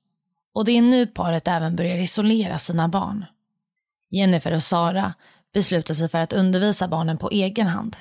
Och 0.55 0.65
det 0.65 0.73
är 0.73 0.83
nu 0.83 1.07
paret 1.07 1.49
även 1.49 1.77
börjar 1.77 1.99
isolera 1.99 2.59
sina 2.59 2.89
barn. 2.89 3.25
Jennifer 4.15 4.53
och 4.53 4.63
Sara 4.63 5.15
beslutar 5.53 5.95
sig 5.95 6.09
för 6.09 6.19
att 6.19 6.33
undervisa 6.33 6.89
barnen 6.89 7.19
på 7.19 7.31
egen 7.31 7.67
hand. 7.67 7.97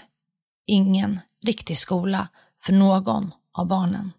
Ingen 0.67 1.19
riktig 1.45 1.77
skola 1.77 2.27
för 2.63 2.73
någon 2.73 3.31
av 3.53 3.67
barnen. 3.67 4.11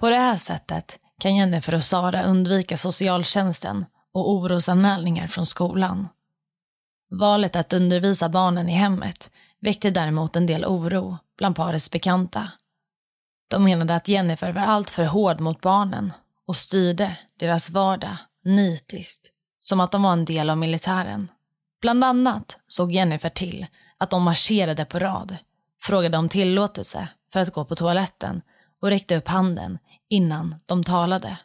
På 0.00 0.10
det 0.10 0.16
här 0.16 0.36
sättet 0.36 1.00
kan 1.20 1.36
Jennifer 1.36 1.74
och 1.74 1.84
Sara 1.84 2.22
undvika 2.22 2.76
socialtjänsten 2.76 3.84
och 4.12 4.30
orosanmälningar 4.30 5.26
från 5.26 5.46
skolan. 5.46 6.08
Valet 7.10 7.56
att 7.56 7.72
undervisa 7.72 8.28
barnen 8.28 8.68
i 8.68 8.72
hemmet 8.72 9.30
väckte 9.60 9.90
däremot 9.90 10.36
en 10.36 10.46
del 10.46 10.64
oro 10.64 11.18
bland 11.38 11.56
parets 11.56 11.90
bekanta. 11.90 12.52
De 13.48 13.64
menade 13.64 13.94
att 13.94 14.08
Jennifer 14.08 14.52
var 14.52 14.62
alltför 14.62 15.04
hård 15.04 15.40
mot 15.40 15.60
barnen 15.60 16.12
och 16.46 16.56
styrde 16.56 17.16
deras 17.38 17.70
vardag 17.70 18.16
nitiskt, 18.44 19.31
som 19.64 19.80
att 19.80 19.92
de 19.92 20.02
var 20.02 20.12
en 20.12 20.24
del 20.24 20.50
av 20.50 20.58
militären. 20.58 21.28
Bland 21.80 22.04
annat 22.04 22.58
såg 22.68 22.92
Jennifer 22.92 23.28
till 23.28 23.66
att 23.98 24.10
de 24.10 24.22
marscherade 24.22 24.84
på 24.84 24.98
rad, 24.98 25.36
frågade 25.82 26.18
om 26.18 26.28
tillåtelse 26.28 27.08
för 27.32 27.40
att 27.40 27.52
gå 27.52 27.64
på 27.64 27.76
toaletten 27.76 28.42
och 28.80 28.88
räckte 28.88 29.16
upp 29.16 29.28
handen 29.28 29.78
innan 30.08 30.54
de 30.66 30.84
talade. 30.84 31.38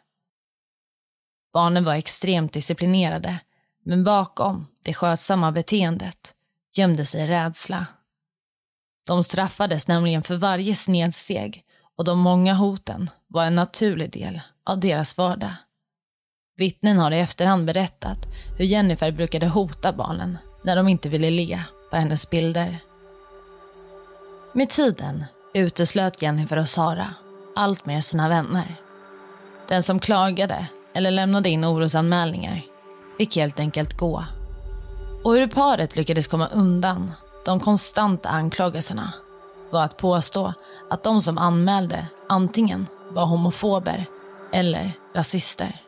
Barnen 1.52 1.84
var 1.84 1.94
extremt 1.94 2.52
disciplinerade, 2.52 3.40
men 3.84 4.04
bakom 4.04 4.66
det 4.82 4.94
skötsamma 4.94 5.52
beteendet 5.52 6.34
gömde 6.74 7.04
sig 7.04 7.26
rädsla. 7.26 7.86
De 9.06 9.22
straffades 9.22 9.88
nämligen 9.88 10.22
för 10.22 10.36
varje 10.36 10.74
snedsteg 10.74 11.64
och 11.96 12.04
de 12.04 12.18
många 12.18 12.54
hoten 12.54 13.10
var 13.26 13.44
en 13.44 13.54
naturlig 13.54 14.12
del 14.12 14.40
av 14.64 14.80
deras 14.80 15.18
vardag. 15.18 15.54
Vittnen 16.58 16.98
har 16.98 17.10
i 17.10 17.20
efterhand 17.20 17.64
berättat 17.64 18.18
hur 18.56 18.64
Jennifer 18.64 19.10
brukade 19.10 19.48
hota 19.48 19.92
barnen 19.92 20.38
när 20.62 20.76
de 20.76 20.88
inte 20.88 21.08
ville 21.08 21.30
le 21.30 21.62
på 21.90 21.96
hennes 21.96 22.30
bilder. 22.30 22.78
Med 24.52 24.68
tiden 24.68 25.24
uteslöt 25.54 26.22
Jennifer 26.22 26.56
och 26.56 26.68
Sara 26.68 27.14
allt 27.56 27.86
mer 27.86 28.00
sina 28.00 28.28
vänner. 28.28 28.76
Den 29.68 29.82
som 29.82 30.00
klagade 30.00 30.66
eller 30.94 31.10
lämnade 31.10 31.48
in 31.48 31.64
orosanmälningar 31.64 32.62
fick 33.18 33.36
helt 33.36 33.60
enkelt 33.60 33.96
gå. 33.96 34.24
Och 35.24 35.34
hur 35.34 35.46
paret 35.46 35.96
lyckades 35.96 36.26
komma 36.26 36.48
undan 36.48 37.12
de 37.44 37.60
konstanta 37.60 38.28
anklagelserna 38.28 39.12
var 39.70 39.84
att 39.84 39.96
påstå 39.96 40.52
att 40.90 41.02
de 41.02 41.20
som 41.20 41.38
anmälde 41.38 42.06
antingen 42.28 42.86
var 43.10 43.26
homofober 43.26 44.06
eller 44.52 44.92
rasister. 45.14 45.87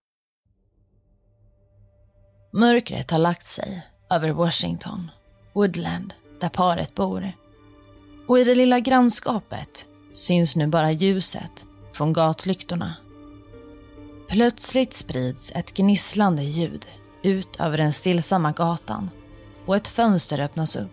Mörkret 2.53 3.11
har 3.11 3.19
lagt 3.19 3.47
sig 3.47 3.87
över 4.09 4.31
Washington, 4.31 5.11
Woodland, 5.53 6.13
där 6.39 6.49
paret 6.49 6.95
bor. 6.95 7.31
Och 8.27 8.39
i 8.39 8.43
det 8.43 8.55
lilla 8.55 8.79
grannskapet 8.79 9.87
syns 10.13 10.55
nu 10.55 10.67
bara 10.67 10.91
ljuset 10.91 11.65
från 11.93 12.13
gatlyktorna. 12.13 12.95
Plötsligt 14.27 14.93
sprids 14.93 15.51
ett 15.55 15.73
gnisslande 15.73 16.43
ljud 16.43 16.85
ut 17.23 17.55
över 17.59 17.77
den 17.77 17.93
stillsamma 17.93 18.51
gatan 18.51 19.09
och 19.65 19.75
ett 19.75 19.87
fönster 19.87 20.39
öppnas 20.39 20.75
upp. 20.75 20.91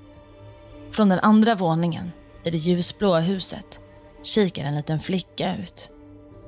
Från 0.92 1.08
den 1.08 1.20
andra 1.20 1.54
våningen 1.54 2.12
i 2.44 2.50
det 2.50 2.58
ljusblåa 2.58 3.20
huset 3.20 3.80
kikar 4.22 4.64
en 4.64 4.76
liten 4.76 5.00
flicka 5.00 5.56
ut. 5.56 5.90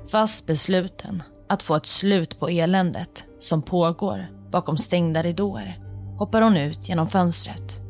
Fast 0.07 0.45
besluten 0.45 1.23
att 1.47 1.63
få 1.63 1.75
ett 1.75 1.85
slut 1.85 2.39
på 2.39 2.49
eländet 2.49 3.25
som 3.39 3.61
pågår 3.61 4.40
bakom 4.51 4.77
stängda 4.77 5.21
ridåer 5.21 5.79
hoppar 6.17 6.41
hon 6.41 6.57
ut 6.57 6.89
genom 6.89 7.07
fönstret. 7.07 7.81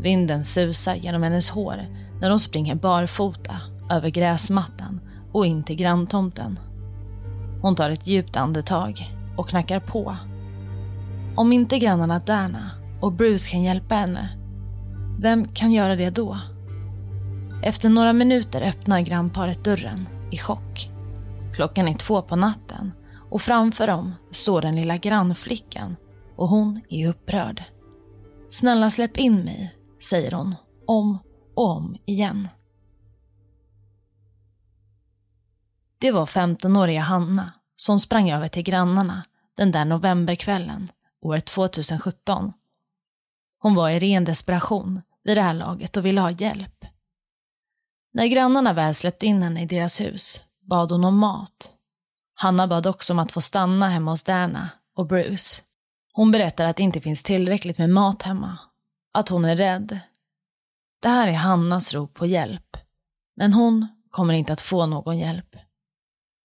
Vinden 0.00 0.44
susar 0.44 0.94
genom 0.94 1.22
hennes 1.22 1.50
hår 1.50 1.76
när 2.20 2.30
hon 2.30 2.38
springer 2.38 2.74
barfota 2.74 3.56
över 3.90 4.08
gräsmattan 4.08 5.00
och 5.32 5.46
in 5.46 5.62
till 5.62 5.76
granntomten. 5.76 6.58
Hon 7.62 7.74
tar 7.74 7.90
ett 7.90 8.06
djupt 8.06 8.36
andetag 8.36 9.10
och 9.36 9.48
knackar 9.48 9.80
på. 9.80 10.16
Om 11.36 11.52
inte 11.52 11.78
grannarna 11.78 12.18
Dana 12.18 12.70
och 13.00 13.12
Bruce 13.12 13.50
kan 13.50 13.62
hjälpa 13.62 13.94
henne, 13.94 14.28
vem 15.18 15.48
kan 15.48 15.72
göra 15.72 15.96
det 15.96 16.10
då? 16.10 16.38
Efter 17.62 17.88
några 17.88 18.12
minuter 18.12 18.62
öppnar 18.62 19.00
grannparet 19.00 19.64
dörren 19.64 20.08
i 20.30 20.38
chock. 20.38 20.90
Klockan 21.54 21.88
är 21.88 21.94
två 21.94 22.22
på 22.22 22.36
natten 22.36 22.92
och 23.32 23.42
framför 23.42 23.86
dem 23.86 24.14
står 24.30 24.62
den 24.62 24.76
lilla 24.76 24.96
grannflickan 24.96 25.96
och 26.36 26.48
hon 26.48 26.80
är 26.88 27.08
upprörd. 27.08 27.64
Snälla 28.50 28.90
släpp 28.90 29.16
in 29.16 29.44
mig, 29.44 29.76
säger 30.00 30.32
hon 30.32 30.54
om 30.86 31.18
och 31.56 31.70
om 31.70 31.96
igen. 32.06 32.48
Det 35.98 36.12
var 36.12 36.26
15-åriga 36.26 37.00
Hanna 37.00 37.52
som 37.76 37.98
sprang 38.00 38.30
över 38.30 38.48
till 38.48 38.62
grannarna 38.62 39.24
den 39.56 39.72
där 39.72 39.84
novemberkvällen 39.84 40.88
år 41.22 41.40
2017. 41.40 42.52
Hon 43.58 43.74
var 43.74 43.90
i 43.90 43.98
ren 43.98 44.24
desperation 44.24 45.02
vid 45.24 45.36
det 45.36 45.42
här 45.42 45.54
laget 45.54 45.96
och 45.96 46.06
ville 46.06 46.20
ha 46.20 46.30
hjälp. 46.30 46.84
När 48.12 48.26
grannarna 48.26 48.72
väl 48.72 48.94
släppt 48.94 49.22
in 49.22 49.42
henne 49.42 49.62
i 49.62 49.66
deras 49.66 50.00
hus 50.00 50.40
bad 50.60 50.90
hon 50.90 51.04
om 51.04 51.18
mat. 51.18 51.74
Hanna 52.42 52.66
bad 52.66 52.86
också 52.86 53.12
om 53.12 53.18
att 53.18 53.32
få 53.32 53.40
stanna 53.40 53.88
hemma 53.88 54.10
hos 54.10 54.22
Dana 54.22 54.68
och 54.96 55.06
Bruce. 55.06 55.62
Hon 56.12 56.30
berättar 56.30 56.64
att 56.64 56.76
det 56.76 56.82
inte 56.82 57.00
finns 57.00 57.22
tillräckligt 57.22 57.78
med 57.78 57.90
mat 57.90 58.22
hemma. 58.22 58.58
Att 59.14 59.28
hon 59.28 59.44
är 59.44 59.56
rädd. 59.56 59.98
Det 61.02 61.08
här 61.08 61.28
är 61.28 61.32
Hannas 61.32 61.94
rop 61.94 62.14
på 62.14 62.26
hjälp. 62.26 62.76
Men 63.36 63.52
hon 63.52 63.88
kommer 64.10 64.34
inte 64.34 64.52
att 64.52 64.60
få 64.60 64.86
någon 64.86 65.18
hjälp. 65.18 65.56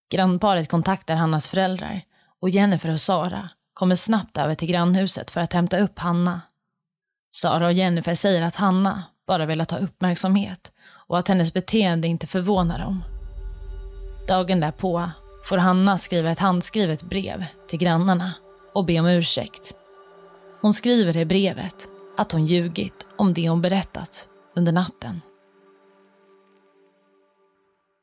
Grannparet 0.10 0.70
kontaktar 0.70 1.16
Hannas 1.16 1.48
föräldrar 1.48 2.02
och 2.42 2.50
Jennifer 2.50 2.92
och 2.92 3.02
Sara 3.02 3.50
kommer 3.74 3.96
snabbt 3.96 4.38
över 4.38 4.56
till 4.56 4.68
grannhuset 4.68 5.32
för 5.32 5.42
att 5.42 5.54
hämta 5.54 5.80
upp 5.80 6.00
Hanna. 6.00 6.42
Sara 7.32 7.66
och 7.66 7.74
Jennifer 7.74 8.16
säger 8.16 8.42
att 8.42 8.56
Hanna 8.56 9.04
bara 9.28 9.46
velat 9.46 9.72
ha 9.72 9.78
uppmärksamhet 9.78 10.72
och 11.08 11.20
att 11.20 11.28
hennes 11.28 11.54
beteende 11.54 12.08
inte 12.08 12.28
förvånar 12.28 12.80
dem. 12.80 13.04
Dagen 14.28 14.60
därpå 14.60 15.12
får 15.48 15.58
Hanna 15.58 15.98
skriva 15.98 16.32
ett 16.32 16.40
handskrivet 16.40 17.04
brev 17.04 17.46
till 17.68 17.80
grannarna 17.80 18.34
och 18.74 18.86
be 18.86 19.00
om 19.00 19.06
ursäkt. 19.06 19.76
Hon 20.62 20.74
skriver 20.74 21.18
i 21.18 21.26
brevet 21.26 21.90
att 22.18 22.32
hon 22.32 22.46
ljugit 22.46 23.06
om 23.18 23.34
det 23.34 23.50
hon 23.50 23.62
berättat 23.62 24.28
under 24.56 24.72
natten. 24.72 25.22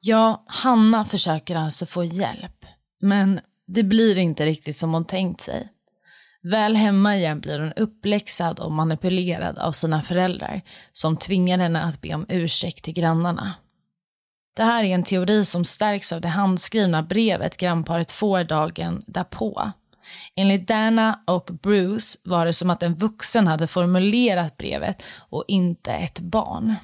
Ja, 0.01 0.45
Hanna 0.47 1.05
försöker 1.05 1.57
alltså 1.57 1.87
få 1.87 2.05
hjälp, 2.05 2.65
men 3.01 3.41
det 3.67 3.83
blir 3.83 4.19
inte 4.19 4.47
riktigt 4.47 4.77
som 4.77 4.95
hon 4.95 5.05
tänkt 5.05 5.41
sig. 5.41 5.69
Väl 6.43 6.77
hemma 6.77 7.17
igen 7.17 7.41
blir 7.41 7.59
hon 7.59 7.73
uppläxad 7.73 8.59
och 8.59 8.73
manipulerad 8.73 9.59
av 9.59 9.73
sina 9.73 10.03
föräldrar 10.03 10.63
som 10.93 11.17
tvingar 11.17 11.59
henne 11.59 11.83
att 11.83 12.01
be 12.01 12.15
om 12.15 12.27
ursäkt 12.29 12.85
till 12.85 12.95
grannarna. 12.95 13.55
Det 14.55 14.65
här 14.65 14.85
är 14.85 14.95
en 14.95 15.03
teori 15.03 15.45
som 15.45 15.65
stärks 15.65 16.13
av 16.13 16.21
det 16.21 16.29
handskrivna 16.29 17.03
brevet 17.03 17.57
grannparet 17.57 18.13
får 18.13 18.45
dagen 18.45 19.03
därpå. 19.07 19.73
Enligt 20.37 20.69
Dana 20.69 21.21
och 21.27 21.51
Bruce 21.63 22.19
var 22.25 22.47
det 22.47 22.53
som 22.53 22.71
att 22.71 22.83
en 22.83 22.95
vuxen 22.95 23.47
hade 23.47 23.67
formulerat 23.67 24.57
brevet 24.57 25.03
och 25.19 25.45
inte 25.49 25.93
ett 25.93 26.19
barn. 26.19 26.75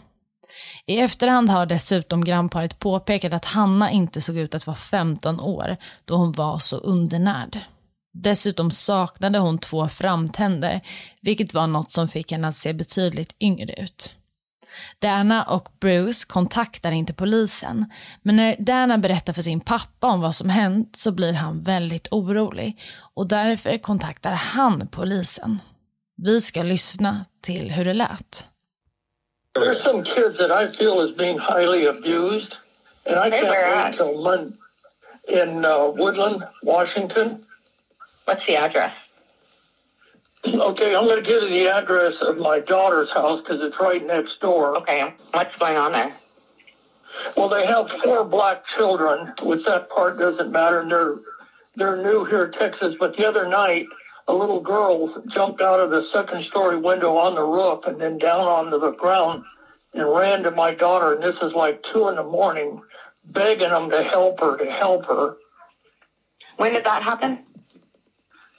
I 0.86 0.98
efterhand 1.00 1.50
har 1.50 1.66
dessutom 1.66 2.24
grannparet 2.24 2.78
påpekat 2.78 3.32
att 3.32 3.44
Hanna 3.44 3.90
inte 3.90 4.20
såg 4.20 4.36
ut 4.36 4.54
att 4.54 4.66
vara 4.66 4.76
15 4.76 5.40
år 5.40 5.76
då 6.04 6.16
hon 6.16 6.32
var 6.32 6.58
så 6.58 6.76
undernärd. 6.76 7.60
Dessutom 8.12 8.70
saknade 8.70 9.38
hon 9.38 9.58
två 9.58 9.88
framtänder, 9.88 10.80
vilket 11.20 11.54
var 11.54 11.66
något 11.66 11.92
som 11.92 12.08
fick 12.08 12.32
henne 12.32 12.48
att 12.48 12.56
se 12.56 12.72
betydligt 12.72 13.36
yngre 13.40 13.72
ut. 13.72 14.12
Dana 14.98 15.42
och 15.44 15.68
Bruce 15.80 16.26
kontaktar 16.28 16.92
inte 16.92 17.12
polisen, 17.12 17.84
men 18.22 18.36
när 18.36 18.56
Dana 18.58 18.98
berättar 18.98 19.32
för 19.32 19.42
sin 19.42 19.60
pappa 19.60 20.06
om 20.06 20.20
vad 20.20 20.34
som 20.34 20.48
hänt 20.48 20.96
så 20.96 21.12
blir 21.12 21.32
han 21.32 21.62
väldigt 21.62 22.08
orolig 22.10 22.80
och 23.14 23.28
därför 23.28 23.78
kontaktar 23.78 24.32
han 24.32 24.88
polisen. 24.88 25.58
Vi 26.16 26.40
ska 26.40 26.62
lyssna 26.62 27.24
till 27.42 27.70
hur 27.70 27.84
det 27.84 27.94
lät. 27.94 28.46
There's 29.58 29.82
some 29.84 30.04
kids 30.04 30.38
that 30.38 30.50
I 30.62 30.76
feel 30.76 31.10
is 31.10 31.16
being 31.16 31.38
highly 31.40 31.86
abused, 31.88 32.52
and 33.06 33.16
I 33.16 33.30
Hey, 33.30 33.42
can't 33.42 33.50
where 33.50 33.76
wait 33.76 33.84
at? 33.86 33.96
till 33.96 34.22
Monday 34.22 34.56
in 35.28 35.64
uh, 35.64 35.94
Woodland, 35.98 36.42
Washington. 36.62 37.44
What's 38.26 38.46
the 38.46 38.56
address? 38.56 38.92
Okay, 40.44 40.94
I'm 40.94 41.04
going 41.04 41.22
to 41.22 41.28
give 41.28 41.42
you 41.42 41.50
the 41.50 41.68
address 41.68 42.14
of 42.22 42.38
my 42.38 42.60
daughter's 42.60 43.10
house 43.10 43.40
because 43.40 43.60
it's 43.60 43.78
right 43.78 44.04
next 44.06 44.40
door. 44.40 44.76
Okay, 44.78 45.12
what's 45.32 45.54
going 45.56 45.76
on 45.76 45.92
there? 45.92 46.16
Well, 47.36 47.48
they 47.48 47.66
have 47.66 47.90
four 48.02 48.24
black 48.24 48.62
children, 48.76 49.34
which 49.42 49.64
that 49.66 49.90
part 49.90 50.18
doesn't 50.18 50.50
matter, 50.50 50.80
and 50.80 50.90
they're 50.90 51.16
they're 51.76 52.02
new 52.02 52.24
here 52.24 52.46
in 52.46 52.52
Texas. 52.52 52.94
But 52.98 53.16
the 53.16 53.28
other 53.28 53.46
night, 53.48 53.86
a 54.28 54.34
little 54.34 54.60
girl 54.60 55.22
jumped 55.28 55.60
out 55.60 55.80
of 55.80 55.90
the 55.90 56.08
second 56.12 56.44
story 56.44 56.78
window 56.78 57.16
on 57.16 57.34
the 57.34 57.44
roof 57.44 57.84
and 57.86 58.00
then 58.00 58.16
down 58.16 58.40
onto 58.40 58.78
the 58.78 58.92
ground 58.92 59.44
and 59.92 60.08
ran 60.08 60.42
to 60.44 60.50
my 60.50 60.74
daughter. 60.74 61.14
And 61.14 61.22
this 61.22 61.36
is 61.42 61.52
like 61.52 61.84
two 61.92 62.08
in 62.08 62.16
the 62.16 62.22
morning, 62.22 62.80
begging 63.26 63.70
them 63.70 63.90
to 63.90 64.02
help 64.02 64.40
her, 64.40 64.56
to 64.56 64.70
help 64.70 65.04
her. 65.06 65.36
When 66.56 66.72
did 66.72 66.84
that 66.84 67.02
happen? 67.02 67.40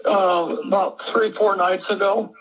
Uh, 0.05 0.55
about 0.65 0.97
three, 1.11 1.31
four 1.31 1.55
nights 1.55 1.83
ago. 1.89 2.31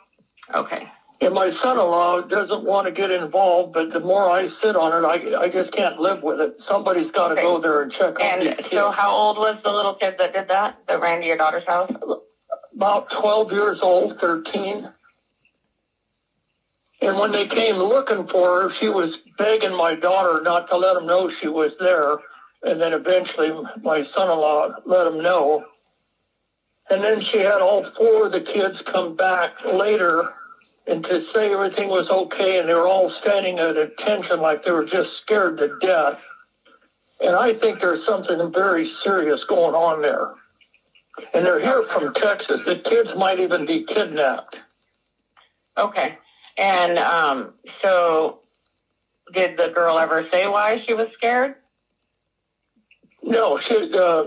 Okay. 0.55 0.87
And 1.23 1.35
my 1.35 1.51
son-in-law 1.62 2.23
doesn't 2.23 2.64
want 2.64 2.87
to 2.87 2.92
get 2.92 3.11
involved, 3.11 3.75
but 3.75 3.92
the 3.92 4.01
more 4.01 4.31
I 4.31 4.49
sit 4.62 4.75
on 4.75 4.92
it, 4.94 5.07
I, 5.07 5.42
I 5.42 5.49
just 5.51 5.70
can't 5.73 5.99
live 6.01 6.23
with 6.23 6.40
it. 6.40 6.55
Somebody's 6.66 7.11
got 7.11 7.29
to 7.29 7.35
Okay. 7.35 7.42
go 7.42 7.61
there 7.61 7.83
and 7.83 7.92
check 7.92 8.18
on 8.18 8.23
And 8.23 8.42
kids. 8.57 8.68
so 8.73 8.90
how 8.90 9.11
old 9.12 9.37
was 9.37 9.57
the 9.62 9.70
little 9.70 9.92
kid 9.94 10.14
that 10.18 10.33
did 10.33 10.49
that, 10.49 10.77
that 10.88 11.01
ran 11.01 11.20
to 11.20 11.27
your 11.27 11.37
daughter's 11.37 11.66
house? 11.66 11.90
about 12.75 13.11
12 13.20 13.53
years 13.53 13.79
old, 13.83 14.18
13. 14.20 14.88
And 17.03 17.18
when 17.18 17.31
they 17.33 17.46
came 17.46 17.77
looking 17.77 18.27
for 18.29 18.62
her, 18.62 18.73
she 18.81 18.88
was 18.88 19.14
begging 19.37 19.75
my 19.77 19.94
daughter 19.94 20.40
not 20.42 20.68
to 20.70 20.77
let 20.79 20.94
them 20.94 21.07
know 21.07 21.31
she 21.40 21.49
was 21.49 21.73
there. 21.79 22.16
And 22.62 22.81
then 22.81 22.94
eventually 22.94 23.53
my 23.83 24.07
son-in-law 24.14 24.77
let 24.87 25.05
them 25.05 25.23
know. 25.23 25.62
And 26.90 27.05
then 27.05 27.22
she 27.22 27.38
had 27.38 27.62
all 27.62 27.88
four 27.96 28.26
of 28.26 28.33
the 28.33 28.40
kids 28.40 28.83
come 28.92 29.14
back 29.14 29.53
later 29.64 30.35
and 30.87 31.05
to 31.05 31.24
say 31.33 31.53
everything 31.53 31.88
was 31.88 32.09
okay 32.11 32.59
and 32.59 32.68
they 32.68 32.74
were 32.74 32.88
all 32.88 33.11
standing 33.20 33.61
at 33.61 33.76
attention 33.76 34.40
like 34.40 34.64
they 34.64 34.72
were 34.72 34.85
just 34.85 35.11
scared 35.22 35.59
to 35.59 35.79
death. 35.81 36.18
And 37.20 37.37
I 37.37 37.55
think 37.55 37.81
there's 37.81 38.05
something 38.05 38.53
very 38.53 38.90
serious 39.05 39.44
going 39.44 39.74
on 39.74 40.03
there. 40.03 40.33
And 41.33 41.44
they're 41.46 41.61
here 41.61 41.85
from 41.92 42.12
Texas. 42.14 42.61
The 42.66 42.76
kids 42.76 43.11
might 43.16 43.38
even 43.38 43.66
be 43.66 43.85
kidnapped. 43.85 44.57
Okay. 45.79 46.18
And 46.57 46.98
um, 46.98 47.55
so 47.83 48.40
did 49.33 49.57
the 49.57 49.68
girl 49.68 49.98
ever 49.98 50.26
say 50.33 50.48
why 50.48 50.83
she 50.87 50.94
was 50.94 51.09
scared? 51.14 51.57
No, 53.23 53.59
she 53.59 53.93
uh, 53.95 54.27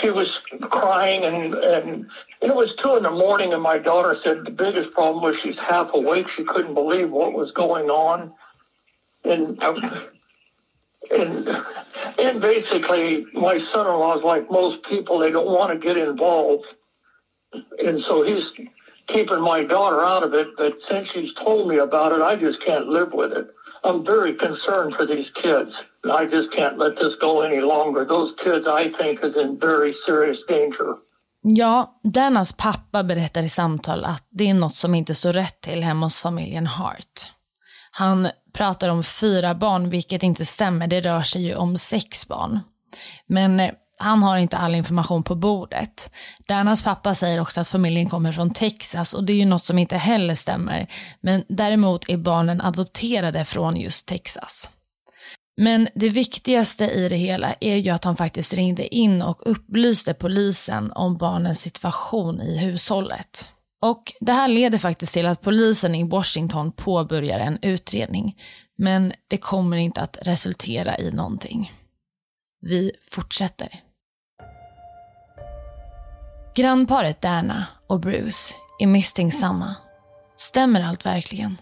she 0.00 0.10
was 0.10 0.30
crying 0.60 1.24
and 1.24 1.54
and 1.54 2.06
it 2.42 2.54
was 2.54 2.74
two 2.82 2.96
in 2.96 3.02
the 3.02 3.10
morning, 3.10 3.52
and 3.52 3.62
my 3.62 3.78
daughter 3.78 4.16
said 4.22 4.44
the 4.44 4.50
biggest 4.50 4.92
problem 4.92 5.24
was 5.24 5.40
she's 5.42 5.58
half 5.58 5.90
awake. 5.94 6.26
She 6.36 6.44
couldn't 6.44 6.74
believe 6.74 7.10
what 7.10 7.32
was 7.32 7.50
going 7.52 7.88
on, 7.88 8.32
and 9.24 9.60
and 11.10 11.48
and 12.18 12.40
basically 12.40 13.26
my 13.32 13.58
son-in-law 13.72 14.18
is 14.18 14.24
like 14.24 14.50
most 14.50 14.84
people; 14.84 15.18
they 15.18 15.30
don't 15.30 15.48
want 15.48 15.72
to 15.72 15.78
get 15.78 15.96
involved, 15.96 16.66
and 17.52 18.02
so 18.04 18.22
he's 18.22 18.44
keeping 19.08 19.40
my 19.40 19.64
daughter 19.64 20.04
out 20.04 20.22
of 20.22 20.34
it. 20.34 20.48
But 20.58 20.74
since 20.88 21.08
she's 21.08 21.32
told 21.34 21.66
me 21.68 21.78
about 21.78 22.12
it, 22.12 22.20
I 22.20 22.36
just 22.36 22.62
can't 22.62 22.88
live 22.88 23.12
with 23.12 23.32
it. 23.32 23.48
I'm 23.84 24.04
very 24.04 24.34
concerned 24.34 24.94
for 24.96 25.06
these 25.06 25.30
kids. 25.42 25.70
I 26.20 26.24
just 26.24 26.52
can't 26.56 26.78
let 26.78 26.96
this 26.96 27.14
go 27.20 27.42
any 27.42 27.60
longer. 27.60 28.04
Those 28.04 28.34
kids, 28.44 28.66
I 28.66 28.92
think, 28.98 29.20
is 29.24 29.36
in 29.36 29.58
very 29.58 29.94
serious 30.06 30.38
danger. 30.48 30.94
Ja, 31.42 32.00
Danas 32.02 32.52
pappa 32.52 33.02
berättar 33.04 33.42
i 33.42 33.48
samtal 33.48 34.04
att 34.04 34.26
det 34.30 34.50
är 34.50 34.54
något 34.54 34.76
som 34.76 34.94
inte 34.94 35.14
står 35.14 35.32
rätt 35.32 35.60
till 35.60 35.82
hemma 35.82 36.06
hos 36.06 36.20
familjen 36.22 36.66
Hart. 36.66 37.32
Han 37.90 38.28
pratar 38.52 38.88
om 38.88 39.04
fyra 39.04 39.54
barn, 39.54 39.90
vilket 39.90 40.22
inte 40.22 40.44
stämmer. 40.44 40.86
Det 40.86 41.00
rör 41.00 41.22
sig 41.22 41.46
ju 41.46 41.54
om 41.54 41.76
sex 41.76 42.28
barn. 42.28 42.60
Men 43.26 43.70
han 43.98 44.22
har 44.22 44.36
inte 44.36 44.56
all 44.56 44.74
information 44.74 45.22
på 45.22 45.34
bordet. 45.34 46.10
Danas 46.48 46.82
pappa 46.82 47.14
säger 47.14 47.40
också 47.40 47.60
att 47.60 47.68
familjen 47.68 48.10
kommer 48.10 48.32
från 48.32 48.52
Texas 48.52 49.14
och 49.14 49.24
det 49.24 49.32
är 49.32 49.36
ju 49.36 49.44
något 49.44 49.66
som 49.66 49.78
inte 49.78 49.96
heller 49.96 50.34
stämmer. 50.34 50.86
Men 51.20 51.44
däremot 51.48 52.08
är 52.08 52.16
barnen 52.16 52.60
adopterade 52.60 53.44
från 53.44 53.76
just 53.76 54.08
Texas. 54.08 54.70
Men 55.56 55.88
det 55.94 56.08
viktigaste 56.08 56.84
i 56.84 57.08
det 57.08 57.16
hela 57.16 57.54
är 57.60 57.76
ju 57.76 57.90
att 57.90 58.04
han 58.04 58.16
faktiskt 58.16 58.54
ringde 58.54 58.94
in 58.94 59.22
och 59.22 59.42
upplyste 59.50 60.14
polisen 60.14 60.92
om 60.92 61.16
barnens 61.16 61.60
situation 61.60 62.40
i 62.40 62.58
hushållet. 62.58 63.48
Och 63.82 64.12
det 64.20 64.32
här 64.32 64.48
leder 64.48 64.78
faktiskt 64.78 65.12
till 65.12 65.26
att 65.26 65.40
polisen 65.40 65.94
i 65.94 66.04
Washington 66.04 66.72
påbörjar 66.72 67.38
en 67.38 67.58
utredning. 67.62 68.36
Men 68.78 69.12
det 69.28 69.36
kommer 69.36 69.76
inte 69.76 70.00
att 70.00 70.18
resultera 70.22 70.98
i 70.98 71.10
någonting. 71.10 71.72
Vi 72.60 72.92
fortsätter. 73.10 73.83
Grannparet 76.56 77.20
Dana 77.20 77.66
och 77.86 78.00
Bruce 78.00 78.54
är 78.78 78.86
misstänksamma. 78.86 79.74
Stämmer 80.36 80.80
allt 80.88 81.06
verkligen? 81.06 81.56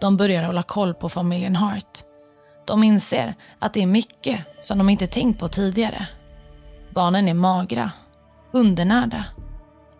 De 0.00 0.16
börjar 0.16 0.42
hålla 0.42 0.62
koll 0.62 0.94
på 0.94 1.08
familjen 1.08 1.56
Hart. 1.56 1.98
De 2.66 2.82
inser 2.82 3.34
att 3.58 3.74
det 3.74 3.82
är 3.82 3.86
mycket 3.86 4.40
som 4.60 4.78
de 4.78 4.88
inte 4.88 5.06
tänkt 5.06 5.40
på 5.40 5.48
tidigare. 5.48 6.06
Barnen 6.94 7.28
är 7.28 7.34
magra, 7.34 7.90
undernärda 8.52 9.24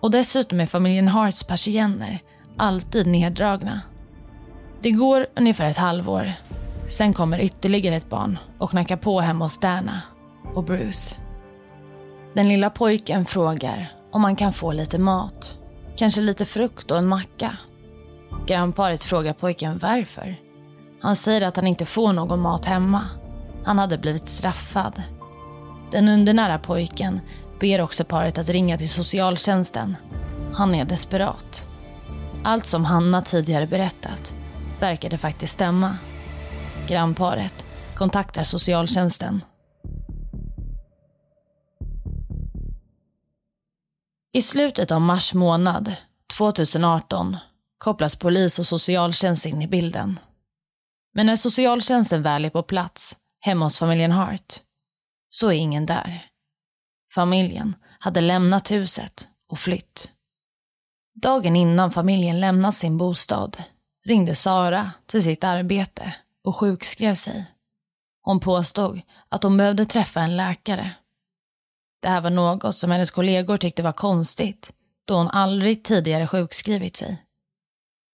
och 0.00 0.10
dessutom 0.10 0.60
är 0.60 0.66
familjen 0.66 1.08
Harts 1.08 1.44
persienner 1.44 2.18
alltid 2.56 3.06
neddragna. 3.06 3.80
Det 4.80 4.90
går 4.90 5.26
ungefär 5.36 5.66
ett 5.66 5.76
halvår. 5.76 6.32
Sen 6.86 7.12
kommer 7.12 7.40
ytterligare 7.40 7.96
ett 7.96 8.10
barn 8.10 8.38
och 8.58 8.70
knackar 8.70 8.96
på 8.96 9.20
hemma 9.20 9.44
hos 9.44 9.60
Dana 9.60 10.02
och 10.54 10.64
Bruce. 10.64 11.16
Den 12.34 12.48
lilla 12.48 12.70
pojken 12.70 13.24
frågar 13.24 13.97
om 14.10 14.22
man 14.22 14.36
kan 14.36 14.52
få 14.52 14.72
lite 14.72 14.98
mat. 14.98 15.56
Kanske 15.96 16.20
lite 16.20 16.44
frukt 16.44 16.90
och 16.90 16.98
en 16.98 17.06
macka. 17.06 17.56
Grannparet 18.46 19.04
frågar 19.04 19.32
pojken 19.32 19.78
varför. 19.78 20.40
Han 21.00 21.16
säger 21.16 21.42
att 21.42 21.56
han 21.56 21.66
inte 21.66 21.86
får 21.86 22.12
någon 22.12 22.40
mat 22.40 22.64
hemma. 22.64 23.08
Han 23.64 23.78
hade 23.78 23.98
blivit 23.98 24.28
straffad. 24.28 25.02
Den 25.90 26.08
undernära 26.08 26.58
pojken 26.58 27.20
ber 27.60 27.80
också 27.80 28.04
paret 28.04 28.38
att 28.38 28.48
ringa 28.48 28.78
till 28.78 28.88
socialtjänsten. 28.88 29.96
Han 30.52 30.74
är 30.74 30.84
desperat. 30.84 31.66
Allt 32.42 32.66
som 32.66 32.84
Hanna 32.84 33.22
tidigare 33.22 33.66
berättat 33.66 34.36
verkade 34.80 35.18
faktiskt 35.18 35.52
stämma. 35.52 35.96
Grannparet 36.86 37.66
kontaktar 37.94 38.44
socialtjänsten. 38.44 39.40
I 44.38 44.42
slutet 44.42 44.90
av 44.90 45.00
mars 45.00 45.34
månad 45.34 45.94
2018 46.36 47.36
kopplas 47.78 48.16
polis 48.16 48.58
och 48.58 48.66
socialtjänst 48.66 49.46
in 49.46 49.62
i 49.62 49.68
bilden. 49.68 50.18
Men 51.14 51.26
när 51.26 51.36
socialtjänsten 51.36 52.22
väl 52.22 52.44
är 52.44 52.50
på 52.50 52.62
plats 52.62 53.16
hemma 53.40 53.66
hos 53.66 53.78
familjen 53.78 54.12
Hart 54.12 54.54
så 55.30 55.48
är 55.48 55.52
ingen 55.52 55.86
där. 55.86 56.26
Familjen 57.14 57.76
hade 57.98 58.20
lämnat 58.20 58.70
huset 58.70 59.28
och 59.48 59.58
flytt. 59.58 60.10
Dagen 61.14 61.56
innan 61.56 61.92
familjen 61.92 62.40
lämnat 62.40 62.74
sin 62.74 62.96
bostad 62.96 63.62
ringde 64.06 64.34
Sara 64.34 64.90
till 65.06 65.22
sitt 65.22 65.44
arbete 65.44 66.14
och 66.44 66.56
sjukskrev 66.56 67.14
sig. 67.14 67.44
Hon 68.22 68.40
påstod 68.40 69.00
att 69.28 69.42
hon 69.42 69.56
behövde 69.56 69.86
träffa 69.86 70.20
en 70.20 70.36
läkare. 70.36 70.94
Det 72.00 72.08
här 72.08 72.20
var 72.20 72.30
något 72.30 72.76
som 72.76 72.90
hennes 72.90 73.10
kollegor 73.10 73.56
tyckte 73.56 73.82
var 73.82 73.92
konstigt 73.92 74.74
då 75.04 75.14
hon 75.14 75.28
aldrig 75.28 75.84
tidigare 75.84 76.26
sjukskrivit 76.26 76.96
sig. 76.96 77.24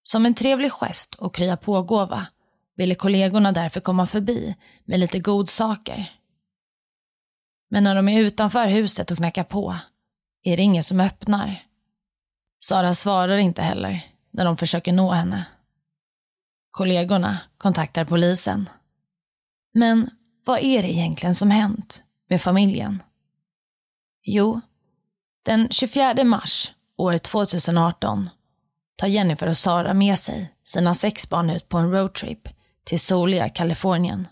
Som 0.02 0.26
en 0.26 0.34
trevlig 0.34 0.72
gest 0.72 1.14
och 1.14 1.34
krya 1.34 1.56
på-gåva 1.56 2.26
ville 2.76 2.94
kollegorna 2.94 3.52
därför 3.52 3.80
komma 3.80 4.06
förbi 4.06 4.54
med 4.84 5.00
lite 5.00 5.18
godsaker. 5.18 6.12
Men 7.70 7.84
när 7.84 7.94
de 7.94 8.08
är 8.08 8.20
utanför 8.20 8.66
huset 8.66 9.10
och 9.10 9.16
knackar 9.16 9.44
på 9.44 9.76
är 10.42 10.56
det 10.56 10.62
ingen 10.62 10.84
som 10.84 11.00
öppnar. 11.00 11.64
Sara 12.60 12.94
svarar 12.94 13.36
inte 13.36 13.62
heller 13.62 14.06
när 14.30 14.44
de 14.44 14.56
försöker 14.56 14.92
nå 14.92 15.10
henne. 15.10 15.44
Kollegorna 16.70 17.38
kontaktar 17.58 18.04
polisen. 18.04 18.68
Men 19.72 20.10
vad 20.44 20.58
är 20.58 20.82
det 20.82 20.92
egentligen 20.92 21.34
som 21.34 21.50
hänt 21.50 22.02
med 22.28 22.42
familjen? 22.42 23.02
Jo, 24.26 24.60
den 25.42 25.68
24 25.70 26.24
mars 26.24 26.72
år 26.96 27.18
2018 27.18 28.30
tar 28.96 29.06
Jennifer 29.06 29.46
och 29.46 29.56
Sara 29.56 29.94
med 29.94 30.18
sig 30.18 30.54
sina 30.62 30.94
sex 30.94 31.30
barn 31.30 31.50
ut 31.50 31.68
på 31.68 31.78
en 31.78 31.92
roadtrip 31.92 32.48
till 32.84 33.00
soliga 33.00 33.48
Kalifornien. 33.48 34.28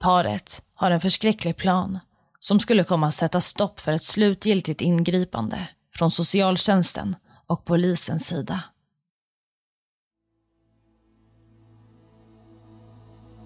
Paret 0.00 0.62
har 0.74 0.90
en 0.90 1.00
förskräcklig 1.00 1.56
plan 1.56 1.98
som 2.40 2.60
skulle 2.60 2.84
komma 2.84 3.06
att 3.06 3.14
sätta 3.14 3.40
stopp 3.40 3.80
för 3.80 3.92
ett 3.92 4.02
slutgiltigt 4.02 4.80
ingripande 4.80 5.68
från 5.94 6.10
socialtjänsten 6.10 7.16
och 7.46 7.64
polisens 7.64 8.26
sida. 8.26 8.64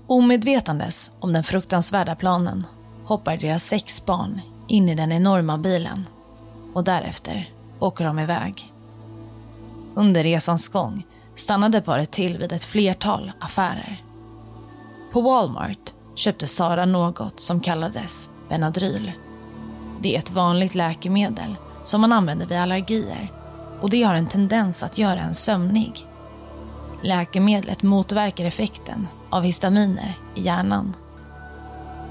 Omedvetandes 0.07 1.11
om 1.21 1.33
den 1.33 1.45
fruktansvärda 1.45 2.17
planen 2.17 2.67
hoppar 3.05 3.37
deras 3.37 3.65
sex 3.65 4.07
barn 4.07 4.41
in 4.73 4.89
i 4.89 4.95
den 4.95 5.13
enorma 5.13 5.59
bilen 5.59 6.07
och 6.75 6.85
därefter 6.85 7.51
åker 7.79 8.05
de 8.05 8.19
iväg. 8.19 8.73
Under 9.95 10.23
resans 10.23 10.69
gång 10.69 11.07
stannade 11.35 11.81
paret 11.81 12.11
till 12.11 12.39
vid 12.39 12.53
ett 12.53 12.65
flertal 12.65 13.33
affärer. 13.39 14.03
På 15.13 15.21
Walmart 15.21 15.95
köpte 16.15 16.47
Sara 16.47 16.85
något 16.85 17.41
som 17.41 17.61
kallades 17.61 18.31
Benadryl. 18.49 19.13
Det 20.01 20.15
är 20.15 20.19
ett 20.19 20.31
vanligt 20.31 20.75
läkemedel 20.75 21.57
som 21.85 22.01
man 22.01 22.13
använder 22.13 22.47
vid 22.47 22.59
allergier 22.59 23.33
och 23.81 23.91
det 23.91 24.03
har 24.03 24.15
en 24.15 24.27
tendens 24.27 24.83
att 24.83 24.99
göra 24.99 25.21
en 25.21 25.35
sömnig. 25.35 26.07
Läkemedlet 27.03 27.83
motverkar 27.83 28.45
effekten 28.45 29.09
av 29.31 29.43
histaminer 29.43 30.19
i 30.35 30.43
hjärnan. 30.43 30.97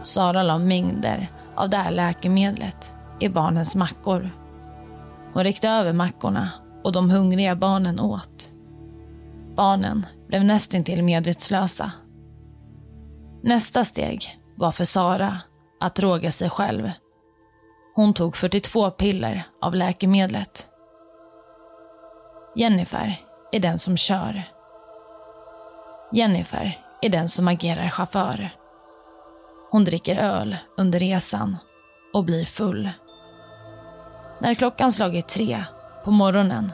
Sara 0.03 0.43
la 0.43 0.57
mängder 0.57 1.29
av 1.61 1.69
det 1.69 1.77
här 1.77 1.91
läkemedlet 1.91 2.95
i 3.19 3.29
barnens 3.29 3.75
mackor. 3.75 4.29
Hon 5.33 5.43
räckte 5.43 5.69
över 5.69 5.93
mackorna 5.93 6.49
och 6.83 6.91
de 6.91 7.09
hungriga 7.09 7.55
barnen 7.55 7.99
åt. 7.99 8.51
Barnen 9.55 10.05
blev 10.27 10.43
nästintill 10.43 11.03
medvetslösa. 11.03 11.91
Nästa 13.43 13.83
steg 13.83 14.39
var 14.55 14.71
för 14.71 14.83
Sara 14.83 15.37
att 15.79 15.95
droga 15.95 16.31
sig 16.31 16.49
själv. 16.49 16.91
Hon 17.95 18.13
tog 18.13 18.35
42 18.35 18.91
piller 18.91 19.43
av 19.61 19.75
läkemedlet. 19.75 20.67
Jennifer 22.55 23.21
är 23.51 23.59
den 23.59 23.79
som 23.79 23.97
kör. 23.97 24.43
Jennifer 26.11 26.79
är 27.01 27.09
den 27.09 27.29
som 27.29 27.47
agerar 27.47 27.89
chaufför. 27.89 28.60
Hon 29.71 29.83
dricker 29.83 30.15
öl 30.15 30.57
under 30.77 30.99
resan 30.99 31.57
och 32.13 32.23
blir 32.23 32.45
full. 32.45 32.89
När 34.41 34.55
klockan 34.55 34.91
slagit 34.91 35.27
tre 35.27 35.63
på 36.05 36.11
morgonen 36.11 36.71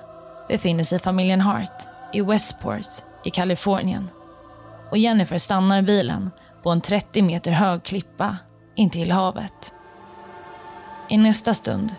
befinner 0.47 0.83
sig 0.83 0.99
familjen 0.99 1.41
Hart 1.41 1.83
i 2.13 2.21
Westport 2.21 2.87
i 3.25 3.29
Kalifornien 3.29 4.09
och 4.91 4.97
Jennifer 4.97 5.37
stannar 5.37 5.81
bilen 5.81 6.31
på 6.63 6.69
en 6.69 6.81
30 6.81 7.21
meter 7.21 7.51
hög 7.51 7.83
klippa 7.83 8.37
intill 8.75 9.11
havet. 9.11 9.73
I 11.09 11.17
nästa 11.17 11.53
stund 11.53 11.95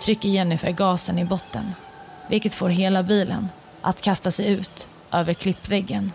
trycker 0.00 0.28
Jennifer 0.28 0.70
gasen 0.70 1.18
i 1.18 1.24
botten 1.24 1.74
vilket 2.28 2.54
får 2.54 2.68
hela 2.68 3.02
bilen 3.02 3.48
att 3.80 4.02
kasta 4.02 4.30
sig 4.30 4.52
ut 4.52 4.88
över 5.12 5.34
klippväggen. 5.34 6.12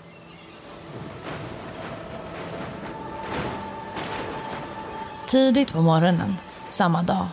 Tidigt 5.28 5.72
på 5.74 5.82
morgonen 5.82 6.36
samma 6.70 7.04
dag 7.04 7.28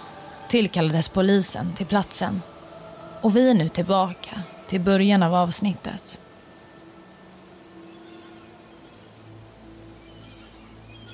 tillkallades 0.48 1.08
polisen 1.08 1.72
till 1.72 1.86
platsen 1.86 2.42
och 3.20 3.36
vi 3.36 3.50
är 3.50 3.54
nu 3.54 3.68
tillbaka 3.68 4.42
till 4.68 4.80
början 4.80 5.22
av 5.22 5.34
avsnittet. 5.34 6.20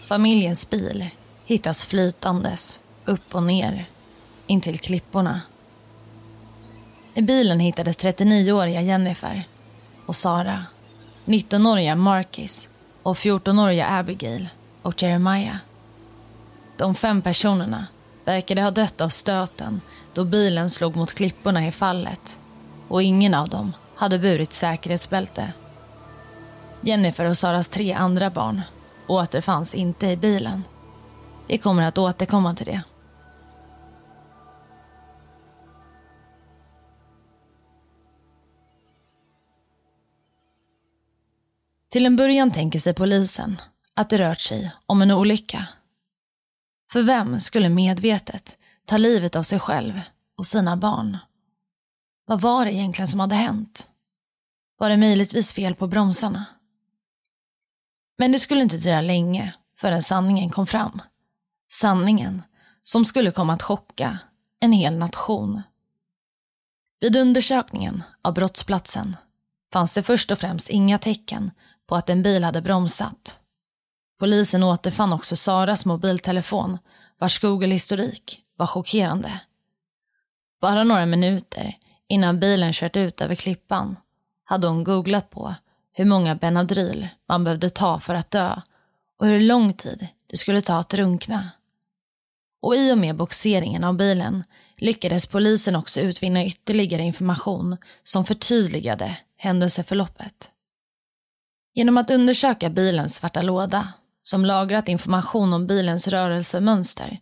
Familjens 0.06 0.70
bil 0.70 1.08
hittas 1.44 1.84
flytandes 1.84 2.82
upp 3.04 3.34
och 3.34 3.42
ner 3.42 3.84
intill 4.46 4.78
klipporna. 4.78 5.40
I 7.14 7.22
bilen 7.22 7.60
hittades 7.60 7.98
39-åriga 7.98 8.82
Jennifer 8.82 9.44
och 10.06 10.16
Sara, 10.16 10.64
19-åriga 11.24 11.96
Marcus 11.96 12.68
och 13.02 13.16
14-åriga 13.16 13.86
Abigail 13.88 14.48
och 14.82 15.02
Jeremiah. 15.02 15.56
De 16.80 16.94
fem 16.94 17.22
personerna 17.22 17.86
verkade 18.24 18.62
ha 18.62 18.70
dött 18.70 19.00
av 19.00 19.08
stöten 19.08 19.80
då 20.14 20.24
bilen 20.24 20.70
slog 20.70 20.96
mot 20.96 21.14
klipporna 21.14 21.66
i 21.66 21.72
fallet 21.72 22.40
och 22.88 23.02
ingen 23.02 23.34
av 23.34 23.48
dem 23.48 23.72
hade 23.94 24.18
burit 24.18 24.52
säkerhetsbälte. 24.52 25.52
Jennifer 26.80 27.24
och 27.24 27.38
Saras 27.38 27.68
tre 27.68 27.92
andra 27.92 28.30
barn 28.30 28.62
återfanns 29.06 29.74
inte 29.74 30.06
i 30.06 30.16
bilen. 30.16 30.64
Vi 31.48 31.58
kommer 31.58 31.82
att 31.82 31.98
återkomma 31.98 32.54
till 32.54 32.66
det. 32.66 32.82
Till 41.90 42.06
en 42.06 42.16
början 42.16 42.50
tänker 42.50 42.78
sig 42.78 42.94
polisen 42.94 43.60
att 43.94 44.10
det 44.10 44.18
rört 44.18 44.40
sig 44.40 44.72
om 44.86 45.02
en 45.02 45.10
olycka. 45.10 45.68
För 46.92 47.02
vem 47.02 47.40
skulle 47.40 47.68
medvetet 47.68 48.58
ta 48.84 48.96
livet 48.96 49.36
av 49.36 49.42
sig 49.42 49.60
själv 49.60 50.00
och 50.36 50.46
sina 50.46 50.76
barn. 50.76 51.18
Vad 52.26 52.40
var 52.40 52.64
det 52.64 52.72
egentligen 52.72 53.08
som 53.08 53.20
hade 53.20 53.34
hänt? 53.34 53.88
Var 54.78 54.90
det 54.90 54.96
möjligtvis 54.96 55.52
fel 55.52 55.74
på 55.74 55.86
bromsarna? 55.86 56.44
Men 58.18 58.32
det 58.32 58.38
skulle 58.38 58.62
inte 58.62 58.76
dröja 58.76 59.00
länge 59.00 59.54
förrän 59.76 60.02
sanningen 60.02 60.50
kom 60.50 60.66
fram. 60.66 61.02
Sanningen 61.72 62.42
som 62.84 63.04
skulle 63.04 63.30
komma 63.30 63.52
att 63.52 63.62
chocka 63.62 64.18
en 64.60 64.72
hel 64.72 64.96
nation. 64.98 65.62
Vid 67.00 67.16
undersökningen 67.16 68.02
av 68.22 68.34
brottsplatsen 68.34 69.16
fanns 69.72 69.92
det 69.92 70.02
först 70.02 70.30
och 70.30 70.38
främst 70.38 70.70
inga 70.70 70.98
tecken 70.98 71.50
på 71.86 71.96
att 71.96 72.10
en 72.10 72.22
bil 72.22 72.44
hade 72.44 72.62
bromsat. 72.62 73.39
Polisen 74.20 74.62
återfann 74.62 75.12
också 75.12 75.36
Saras 75.36 75.86
mobiltelefon 75.86 76.78
vars 77.18 77.40
Google-historik 77.40 78.42
var 78.56 78.66
chockerande. 78.66 79.40
Bara 80.60 80.84
några 80.84 81.06
minuter 81.06 81.78
innan 82.08 82.40
bilen 82.40 82.72
kört 82.72 82.96
ut 82.96 83.20
över 83.20 83.34
klippan 83.34 83.96
hade 84.44 84.66
hon 84.66 84.84
googlat 84.84 85.30
på 85.30 85.54
hur 85.92 86.04
många 86.04 86.34
Benadryl 86.34 87.08
man 87.28 87.44
behövde 87.44 87.70
ta 87.70 88.00
för 88.00 88.14
att 88.14 88.30
dö 88.30 88.60
och 89.18 89.26
hur 89.26 89.40
lång 89.40 89.72
tid 89.74 90.06
det 90.26 90.36
skulle 90.36 90.62
ta 90.62 90.78
att 90.78 90.88
drunkna. 90.88 91.50
Och 92.62 92.76
i 92.76 92.92
och 92.92 92.98
med 92.98 93.16
boxeringen 93.16 93.84
av 93.84 93.96
bilen 93.96 94.44
lyckades 94.76 95.26
polisen 95.26 95.76
också 95.76 96.00
utvinna 96.00 96.44
ytterligare 96.44 97.02
information 97.02 97.76
som 98.02 98.24
förtydligade 98.24 99.16
händelseförloppet. 99.36 100.50
Genom 101.74 101.96
att 101.96 102.10
undersöka 102.10 102.70
bilens 102.70 103.14
svarta 103.14 103.42
låda, 103.42 103.92
som 104.22 104.44
lagrat 104.44 104.88
information 104.88 105.52
om 105.52 105.66
bilens 105.66 106.08
rörelsemönster, 106.08 107.18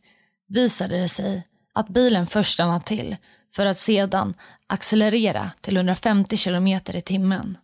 visade 0.49 0.99
det 0.99 1.09
sig 1.09 1.47
att 1.73 1.89
bilen 1.89 2.27
först 2.27 2.53
stannade 2.53 2.85
till 2.85 3.17
för 3.55 3.67
att 3.67 3.79
sedan 3.79 4.35
accelerera 4.67 5.51
till 5.61 5.77
150 5.77 6.37
kilometer 6.37 6.97
i 6.97 7.01
timmen. 7.01 7.59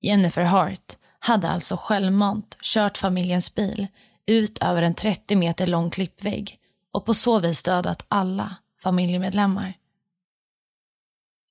Jennifer 0.00 0.42
Hart 0.42 0.92
hade 1.18 1.48
alltså 1.48 1.76
självmant 1.78 2.56
kört 2.62 2.98
familjens 2.98 3.54
bil 3.54 3.86
ut 4.26 4.58
över 4.58 4.82
en 4.82 4.94
30 4.94 5.36
meter 5.36 5.66
lång 5.66 5.90
klippvägg 5.90 6.58
och 6.92 7.04
på 7.04 7.14
så 7.14 7.40
vis 7.40 7.62
dödat 7.62 8.04
alla 8.08 8.56
familjemedlemmar. 8.82 9.74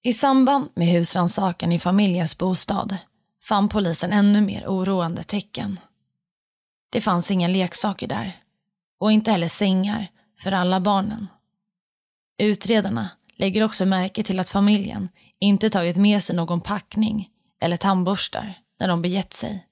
I 0.03 0.13
samband 0.13 0.69
med 0.73 0.87
husrannsakan 0.87 1.71
i 1.71 1.79
familjens 1.79 2.37
bostad 2.37 2.97
fann 3.43 3.69
polisen 3.69 4.13
ännu 4.13 4.41
mer 4.41 4.65
oroande 4.67 5.23
tecken. 5.23 5.79
Det 6.91 7.01
fanns 7.01 7.31
inga 7.31 7.47
leksaker 7.47 8.07
där 8.07 8.41
och 8.99 9.11
inte 9.11 9.31
heller 9.31 9.47
sängar 9.47 10.11
för 10.39 10.51
alla 10.51 10.79
barnen. 10.79 11.27
Utredarna 12.37 13.09
lägger 13.35 13.63
också 13.63 13.85
märke 13.85 14.23
till 14.23 14.39
att 14.39 14.49
familjen 14.49 15.09
inte 15.39 15.69
tagit 15.69 15.97
med 15.97 16.23
sig 16.23 16.35
någon 16.35 16.61
packning 16.61 17.29
eller 17.61 17.77
tandborstar 17.77 18.53
när 18.79 18.87
de 18.87 19.01
begett 19.01 19.33
sig. 19.33 19.67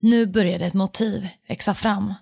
Nu 0.00 0.26
började 0.26 0.66
ett 0.66 0.74
motiv 0.74 1.28
växa 1.48 1.74
fram. 1.74 2.14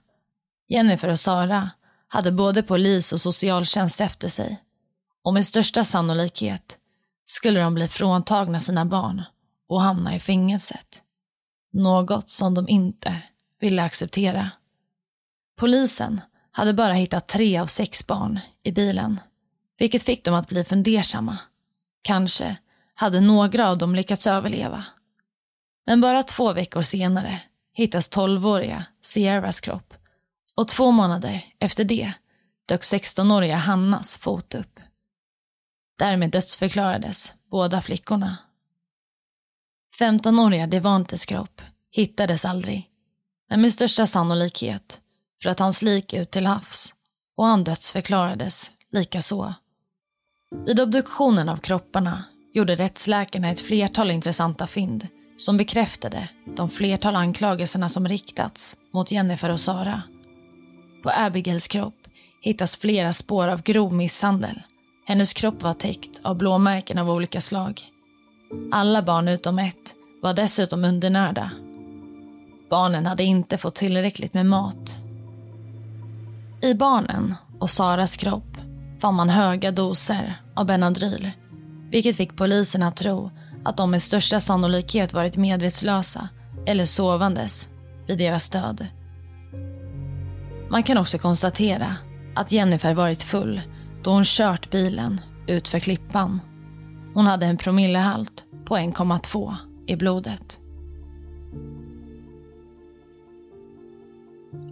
Jennifer 0.68 1.08
och 1.08 1.18
Sara 1.18 1.70
hade 2.08 2.32
både 2.32 2.62
polis 2.62 3.12
och 3.12 3.20
socialtjänst 3.20 4.00
efter 4.00 4.28
sig 4.28 4.62
och 5.22 5.34
med 5.34 5.46
största 5.46 5.84
sannolikhet 5.84 6.78
skulle 7.24 7.60
de 7.60 7.74
bli 7.74 7.88
fråntagna 7.88 8.60
sina 8.60 8.84
barn 8.84 9.22
och 9.68 9.82
hamna 9.82 10.16
i 10.16 10.20
fängelset. 10.20 11.02
Något 11.72 12.30
som 12.30 12.54
de 12.54 12.68
inte 12.68 13.22
ville 13.60 13.82
acceptera. 13.82 14.50
Polisen 15.56 16.20
hade 16.50 16.74
bara 16.74 16.92
hittat 16.92 17.28
tre 17.28 17.58
av 17.58 17.66
sex 17.66 18.06
barn 18.06 18.40
i 18.62 18.72
bilen, 18.72 19.20
vilket 19.78 20.02
fick 20.02 20.24
dem 20.24 20.34
att 20.34 20.48
bli 20.48 20.64
fundersamma. 20.64 21.38
Kanske 22.02 22.56
hade 22.94 23.20
några 23.20 23.68
av 23.68 23.78
dem 23.78 23.94
lyckats 23.94 24.26
överleva. 24.26 24.84
Men 25.86 26.00
bara 26.00 26.22
två 26.22 26.52
veckor 26.52 26.82
senare 26.82 27.40
hittas 27.72 28.16
12-åriga 28.16 28.84
Sierras 29.02 29.60
kropp 29.60 29.94
och 30.54 30.68
två 30.68 30.90
månader 30.90 31.44
efter 31.58 31.84
det 31.84 32.12
dök 32.66 32.80
16-åriga 32.80 33.56
Hannas 33.56 34.16
fot 34.16 34.54
upp. 34.54 34.80
Därmed 35.98 36.30
dödsförklarades 36.30 37.32
båda 37.50 37.82
flickorna. 37.82 38.36
15-åriga 39.98 40.66
Devantes 40.66 41.24
kropp 41.24 41.62
hittades 41.90 42.44
aldrig, 42.44 42.90
men 43.48 43.60
med 43.60 43.72
största 43.72 44.06
sannolikhet 44.06 45.00
för 45.42 45.50
att 45.50 45.58
hans 45.58 45.82
lik 45.82 46.12
ut 46.14 46.30
till 46.30 46.46
havs 46.46 46.94
och 47.36 47.44
han 47.44 47.64
dödsförklarades 47.64 48.70
likaså. 48.92 49.54
Vid 50.66 50.80
obduktionen 50.80 51.48
av 51.48 51.56
kropparna 51.56 52.24
gjorde 52.52 52.76
rättsläkarna 52.76 53.50
ett 53.50 53.60
flertal 53.60 54.10
intressanta 54.10 54.66
fynd 54.66 55.08
som 55.36 55.56
bekräftade 55.56 56.28
de 56.56 56.70
flertal 56.70 57.16
anklagelserna 57.16 57.88
som 57.88 58.08
riktats 58.08 58.76
mot 58.92 59.10
Jennifer 59.10 59.50
och 59.50 59.60
Sara. 59.60 60.02
På 61.02 61.10
Abigails 61.10 61.68
kropp 61.68 62.08
hittas 62.40 62.76
flera 62.76 63.12
spår 63.12 63.48
av 63.48 63.62
grov 63.62 63.92
misshandel. 63.94 64.62
Hennes 65.06 65.32
kropp 65.32 65.62
var 65.62 65.72
täckt 65.72 66.20
av 66.22 66.36
blåmärken 66.36 66.98
av 66.98 67.10
olika 67.10 67.40
slag. 67.40 67.82
Alla 68.72 69.02
barn 69.02 69.28
utom 69.28 69.58
ett 69.58 69.94
var 70.22 70.34
dessutom 70.34 70.84
undernärda. 70.84 71.50
Barnen 72.70 73.06
hade 73.06 73.24
inte 73.24 73.58
fått 73.58 73.74
tillräckligt 73.74 74.34
med 74.34 74.46
mat. 74.46 74.98
I 76.62 76.74
barnen 76.74 77.34
och 77.58 77.70
Saras 77.70 78.16
kropp 78.16 78.56
fann 79.00 79.14
man 79.14 79.28
höga 79.28 79.70
doser 79.70 80.40
av 80.54 80.66
Benadryl 80.66 81.30
vilket 81.90 82.16
fick 82.16 82.36
polisen 82.36 82.82
att 82.82 82.96
tro 82.96 83.30
att 83.64 83.76
de 83.76 83.90
med 83.90 84.02
största 84.02 84.40
sannolikhet 84.40 85.12
varit 85.12 85.36
medvetslösa 85.36 86.28
eller 86.66 86.84
sovandes 86.84 87.68
vid 88.06 88.18
deras 88.18 88.50
död. 88.50 88.86
Man 90.70 90.82
kan 90.82 90.98
också 90.98 91.18
konstatera 91.18 91.96
att 92.34 92.52
Jennifer 92.52 92.94
varit 92.94 93.22
full 93.22 93.60
då 94.02 94.10
hon 94.10 94.24
kört 94.24 94.70
bilen 94.70 95.20
utför 95.46 95.78
klippan. 95.78 96.40
Hon 97.14 97.26
hade 97.26 97.46
en 97.46 97.56
promillehalt 97.56 98.44
på 98.64 98.76
1,2 98.76 99.54
i 99.86 99.96
blodet. 99.96 100.60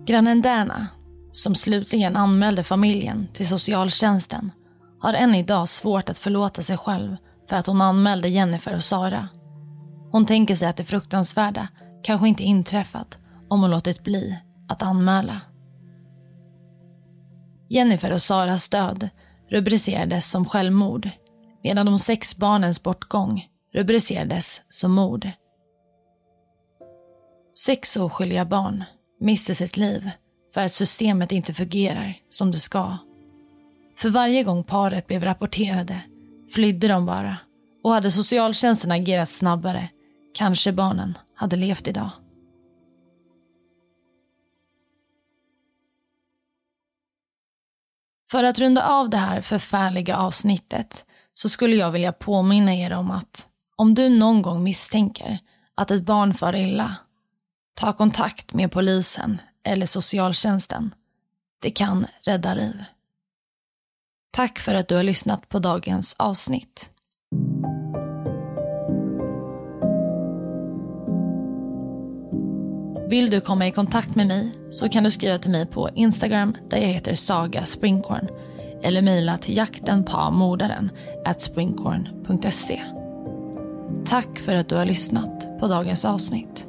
Grannen 0.07 0.43
Dana, 0.43 0.87
som 1.33 1.55
slutligen 1.55 2.17
anmälde 2.17 2.65
familjen 2.65 3.29
till 3.33 3.49
socialtjänsten, 3.49 4.53
har 5.01 5.15
än 5.15 5.35
idag 5.35 5.69
svårt 5.69 6.09
att 6.09 6.19
förlåta 6.19 6.63
sig 6.63 6.77
själv 6.77 7.17
för 7.49 7.57
att 7.57 7.67
hon 7.67 7.81
anmälde 7.81 8.29
Jennifer 8.29 8.77
och 8.77 8.85
Sara. 8.85 9.29
Hon 10.11 10.27
tänker 10.27 10.55
sig 10.55 10.69
att 10.69 10.77
det 10.77 10.85
fruktansvärda 10.85 11.69
kanske 12.03 12.29
inte 12.29 12.43
inträffat 12.43 13.19
om 13.49 13.61
hon 13.61 13.71
låtit 13.71 14.05
bli 14.05 14.41
att 14.69 14.83
anmäla. 14.83 15.41
Jennifer 17.69 18.13
och 18.13 18.23
Saras 18.23 18.69
död 18.69 19.09
rubricerades 19.51 20.31
som 20.31 20.45
självmord 20.45 21.11
medan 21.63 21.87
de 21.87 21.99
sex 21.99 22.37
barnens 22.37 22.83
bortgång 22.83 23.49
rubricerades 23.75 24.63
som 24.69 24.93
mord. 24.93 25.31
Sex 27.59 27.97
oskyldiga 27.97 28.45
barn 28.45 28.85
mister 29.21 29.55
sitt 29.55 29.77
liv 29.77 30.11
för 30.55 30.61
att 30.61 30.73
systemet 30.73 31.33
inte 31.33 31.55
fungerar 31.55 32.17
som 32.29 32.51
det 32.51 32.59
ska. 32.59 32.97
För 33.97 34.11
varje 34.11 34.43
gång 34.43 34.65
paret 34.65 35.07
blev 35.07 35.25
rapporterade 35.25 36.01
flydde 36.55 36.89
de 36.89 37.07
bara 37.07 37.37
och 37.85 37.93
hade 37.93 38.11
socialtjänsten 38.11 38.93
agerat 38.93 39.31
snabbare 39.31 39.91
kanske 40.35 40.73
barnen 40.73 41.19
hade 41.35 41.57
levt 41.57 41.89
idag. 41.89 42.11
För 48.31 48.45
att 48.45 48.59
runda 48.59 48.87
av 48.87 49.11
det 49.11 49.17
här 49.17 49.41
förfärliga 49.41 50.17
avsnittet 50.17 51.07
så 51.35 51.49
skulle 51.49 51.77
jag 51.77 51.91
vilja 51.91 52.13
påminna 52.13 52.75
er 52.75 52.93
om 52.93 53.11
att 53.11 53.49
om 53.77 53.95
du 53.95 54.09
någon 54.09 54.43
gång 54.43 54.63
misstänker 54.63 55.39
att 55.75 55.91
ett 55.91 56.03
barn 56.03 56.35
far 56.35 56.57
illa, 56.57 56.97
ta 57.75 57.93
kontakt 57.93 58.53
med 58.53 58.73
polisen 58.73 59.41
eller 59.65 59.87
socialtjänsten. 59.87 60.95
Det 61.63 61.71
kan 61.71 62.07
rädda 62.23 62.55
liv. 62.55 62.85
Tack 64.31 64.59
för 64.59 64.75
att 64.75 64.89
du 64.89 64.97
har 64.97 65.03
lyssnat 65.03 65.49
på 65.49 65.59
dagens 65.59 66.15
avsnitt. 66.19 66.91
Vill 73.09 73.31
du 73.31 73.41
komma 73.41 73.67
i 73.67 73.71
kontakt 73.71 74.15
med 74.15 74.27
mig 74.27 74.51
så 74.71 74.89
kan 74.89 75.05
du 75.05 75.11
skriva 75.11 75.39
till 75.39 75.51
mig 75.51 75.67
på 75.67 75.91
Instagram 75.95 76.57
där 76.71 76.79
jag 76.79 76.89
heter 76.89 77.15
Saga 77.15 77.67
Springkorn 77.67 78.29
eller 78.83 79.03
mejla 79.03 79.39
till 79.39 79.57
jakten 79.57 80.05
på 80.05 80.31
mordaren 80.31 80.91
at 81.25 81.43
springkorn.se. 81.43 82.83
Tack 84.07 84.39
för 84.39 84.55
att 84.55 84.69
du 84.69 84.75
har 84.75 84.85
lyssnat 84.85 85.61
på 85.61 85.69
dagens 85.69 86.05
avsnitt. 86.05 86.69